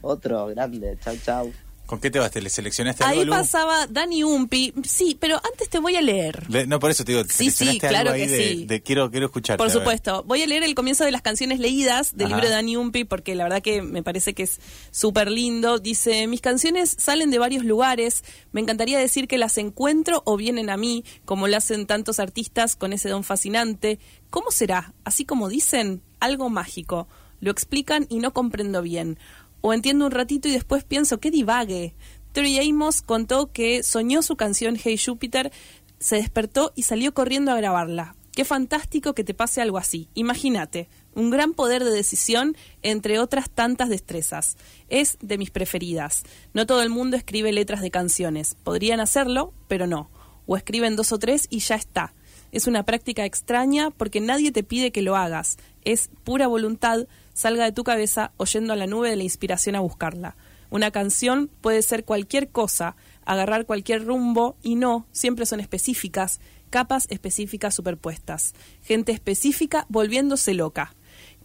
Otro 0.01 0.47
grande. 0.47 0.97
Chau, 1.01 1.17
chau. 1.17 1.53
¿Con 1.89 2.01
qué 2.01 2.11
te 2.11 2.19
vas? 2.19 2.31
¿Te 2.31 2.43
le 2.43 2.51
seleccionaste 2.51 3.03
Ahí 3.03 3.21
algo, 3.21 3.25
Lu? 3.25 3.33
pasaba 3.33 3.87
Dani 3.87 4.23
Umpi. 4.23 4.75
Sí, 4.85 5.17
pero 5.19 5.37
antes 5.37 5.71
te 5.71 5.79
voy 5.79 5.97
a 5.97 6.03
leer. 6.03 6.45
Le- 6.51 6.67
No, 6.67 6.79
por 6.79 6.91
eso 6.91 7.03
te 7.03 7.13
digo, 7.13 7.25
¿te 7.25 7.33
Sí, 7.33 7.51
sí, 7.51 7.79
claro 7.81 8.11
algo 8.11 8.13
ahí 8.13 8.27
que 8.27 8.29
de, 8.31 8.49
sí. 8.57 8.65
de 8.67 8.83
quiero, 8.83 9.11
quiero 9.11 9.25
escucharte? 9.25 9.57
Por 9.57 9.71
supuesto. 9.71 10.23
Voy 10.25 10.43
a 10.43 10.47
leer 10.47 10.65
el 10.65 10.75
comienzo 10.75 11.05
de 11.07 11.13
las 11.13 11.23
canciones 11.23 11.61
leídas 11.61 12.15
del 12.15 12.27
Ajá. 12.27 12.37
libro 12.37 12.49
de 12.51 12.55
Dani 12.57 12.77
Umpi 12.77 13.05
porque 13.05 13.35
la 13.35 13.45
verdad 13.45 13.63
que 13.63 13.81
me 13.81 14.03
parece 14.03 14.35
que 14.35 14.43
es 14.43 14.61
súper 14.91 15.31
lindo. 15.31 15.79
Dice, 15.79 16.27
mis 16.27 16.43
canciones 16.43 16.95
salen 16.99 17.31
de 17.31 17.39
varios 17.39 17.65
lugares. 17.65 18.23
Me 18.53 18.61
encantaría 18.61 18.99
decir 18.99 19.27
que 19.27 19.39
las 19.39 19.57
encuentro 19.57 20.23
o 20.27 20.37
vienen 20.37 20.69
a 20.69 20.77
mí, 20.77 21.05
como 21.25 21.49
lo 21.49 21.57
hacen 21.57 21.87
tantos 21.87 22.19
artistas 22.21 22.77
con 22.77 22.93
ese 22.93 23.09
don 23.09 23.25
fascinante. 23.25 23.99
¿Cómo 24.29 24.51
será? 24.51 24.93
Así 25.05 25.25
como 25.25 25.49
dicen, 25.49 26.03
algo 26.21 26.51
mágico. 26.51 27.09
Lo 27.41 27.53
explican 27.53 28.05
y 28.11 28.19
no 28.19 28.33
comprendo 28.33 28.83
bien. 28.83 29.17
O 29.61 29.73
entiendo 29.73 30.07
un 30.07 30.13
ratito 30.13 30.49
y 30.49 30.53
después 30.53 30.85
pienso, 30.85 31.19
qué 31.19 31.31
divague. 31.31 31.95
Tori 32.33 32.59
Amos 32.59 33.03
contó 33.03 33.53
que 33.53 33.83
soñó 33.83 34.23
su 34.23 34.37
canción 34.37 34.77
Hey 34.83 34.99
Júpiter, 34.99 35.53
se 35.99 36.17
despertó 36.17 36.73
y 36.77 36.83
salió 36.83 37.13
corriendo 37.15 37.53
a 37.53 37.57
grabarla. 37.57 38.15
Qué 38.33 38.45
fantástico 38.45 39.15
que 39.15 39.25
te 39.25 39.35
pase 39.35 39.61
algo 39.61 39.79
así. 39.79 40.09
Imagínate, 40.15 40.89
un 41.15 41.31
gran 41.31 41.55
poder 41.55 41.83
de 41.83 41.91
decisión 41.91 42.57
entre 42.83 43.19
otras 43.19 43.51
tantas 43.51 43.89
destrezas. 43.89 44.57
Es 44.89 45.19
de 45.21 45.39
mis 45.39 45.51
preferidas. 45.51 46.23
No 46.55 46.65
todo 46.65 46.83
el 46.83 46.91
mundo 46.91 47.17
escribe 47.17 47.51
letras 47.51 47.81
de 47.81 47.91
canciones. 47.91 48.55
Podrían 48.63 49.01
hacerlo, 49.01 49.53
pero 49.67 49.89
no. 49.89 50.09
O 50.47 50.57
escriben 50.57 50.95
dos 50.95 51.11
o 51.11 51.19
tres 51.19 51.49
y 51.51 51.59
ya 51.59 51.75
está. 51.75 52.13
Es 52.51 52.67
una 52.67 52.85
práctica 52.85 53.25
extraña 53.25 53.91
porque 53.91 54.21
nadie 54.21 54.53
te 54.53 54.63
pide 54.63 54.91
que 54.91 55.03
lo 55.03 55.17
hagas. 55.17 55.59
Es 55.85 56.11
pura 56.25 56.47
voluntad, 56.47 57.07
salga 57.35 57.65
de 57.65 57.73
tu 57.73 57.85
cabeza 57.85 58.33
oyendo 58.37 58.73
a 58.73 58.77
la 58.77 58.87
nube 58.87 59.11
de 59.11 59.17
la 59.17 59.23
inspiración 59.23 59.77
a 59.77 59.81
buscarla. 59.81 60.37
Una 60.71 60.91
canción 60.91 61.51
puede 61.61 61.83
ser 61.83 62.05
cualquier 62.05 62.51
cosa, 62.51 62.97
agarrar 63.25 63.67
cualquier 63.67 64.05
rumbo 64.05 64.57
y 64.63 64.75
no, 64.75 65.07
siempre 65.13 65.47
son 65.47 65.61
específicas, 65.61 66.41
capas 66.71 67.07
específicas 67.11 67.75
superpuestas, 67.75 68.55
gente 68.83 69.13
específica 69.13 69.87
volviéndose 69.89 70.55
loca. 70.55 70.95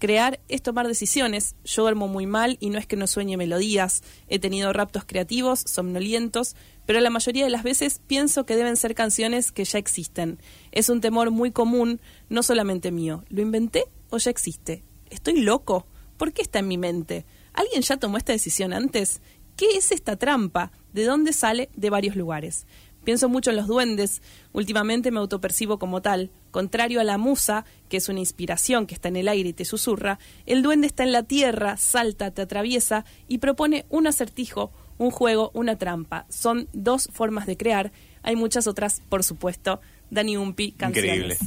Crear 0.04 0.42
es 0.50 0.62
tomar 0.62 0.86
decisiones, 0.86 1.56
yo 1.64 1.84
duermo 1.84 2.10
muy 2.10 2.26
mal 2.26 2.58
y 2.60 2.72
no 2.72 2.78
es 2.78 2.86
que 2.86 2.98
no 2.98 3.08
sueñe 3.08 3.38
melodías, 3.38 4.04
he 4.28 4.38
tenido 4.38 4.74
raptos 4.74 5.06
creativos, 5.06 5.64
somnolientos, 5.66 6.58
pero 6.86 7.00
la 7.00 7.10
mayoría 7.10 7.46
de 7.46 7.50
las 7.50 7.64
veces 7.64 8.02
pienso 8.06 8.46
que 8.46 8.58
deben 8.58 8.76
ser 8.76 8.96
canciones 8.96 9.54
que 9.54 9.64
ya 9.64 9.80
existen. 9.80 10.40
Es 10.74 10.90
un 10.90 11.00
temor 11.00 11.32
muy 11.32 11.52
común, 11.52 12.02
no 12.28 12.44
solamente 12.44 12.92
mío. 12.92 13.24
¿Lo 13.30 13.42
inventé 13.42 13.86
o 14.10 14.18
ya 14.18 14.30
existe? 14.30 14.84
¿Estoy 15.10 15.40
loco? 15.40 15.88
¿Por 16.18 16.34
qué 16.34 16.42
está 16.42 16.60
en 16.60 16.68
mi 16.68 16.78
mente? 16.78 17.26
¿Alguien 17.54 17.82
ya 17.82 17.96
tomó 17.96 18.18
esta 18.18 18.34
decisión 18.34 18.74
antes? 18.74 19.22
¿Qué 19.56 19.78
es 19.78 19.94
esta 19.94 20.18
trampa? 20.18 20.74
¿De 20.92 21.06
dónde 21.06 21.32
sale? 21.32 21.70
De 21.78 21.90
varios 21.90 22.18
lugares. 22.18 22.68
Pienso 23.04 23.30
mucho 23.30 23.50
en 23.50 23.58
los 23.58 23.68
duendes. 23.68 24.22
Últimamente 24.54 25.12
me 25.12 25.20
autopercibo 25.20 25.78
como 25.78 26.02
tal. 26.02 26.30
Contrario 26.52 27.02
a 27.02 27.04
la 27.04 27.18
musa, 27.18 27.66
que 27.90 27.98
es 27.98 28.10
una 28.10 28.20
inspiración 28.20 28.86
que 28.86 28.96
está 28.96 29.10
en 29.10 29.18
el 29.18 29.28
aire 29.28 29.50
y 29.50 29.54
te 29.54 29.66
susurra, 29.66 30.20
el 30.46 30.62
duende 30.62 30.88
está 30.88 31.04
en 31.04 31.12
la 31.12 31.24
tierra, 31.24 31.78
salta, 31.78 32.32
te 32.32 32.42
atraviesa 32.42 33.06
y 33.28 33.40
propone 33.40 33.86
un 33.90 34.08
acertijo, 34.08 34.72
un 34.98 35.12
juego, 35.12 35.52
una 35.54 35.78
trampa. 35.78 36.26
Son 36.30 36.68
dos 36.74 37.10
formas 37.12 37.46
de 37.46 37.58
crear. 37.58 37.92
Hay 38.22 38.36
muchas 38.36 38.68
otras, 38.68 39.02
por 39.10 39.24
supuesto. 39.24 39.82
Dani 40.10 40.38
Umpi, 40.38 40.72
canciones. 40.72 41.40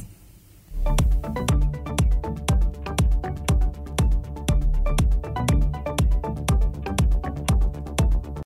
Increíble. 0.85 1.56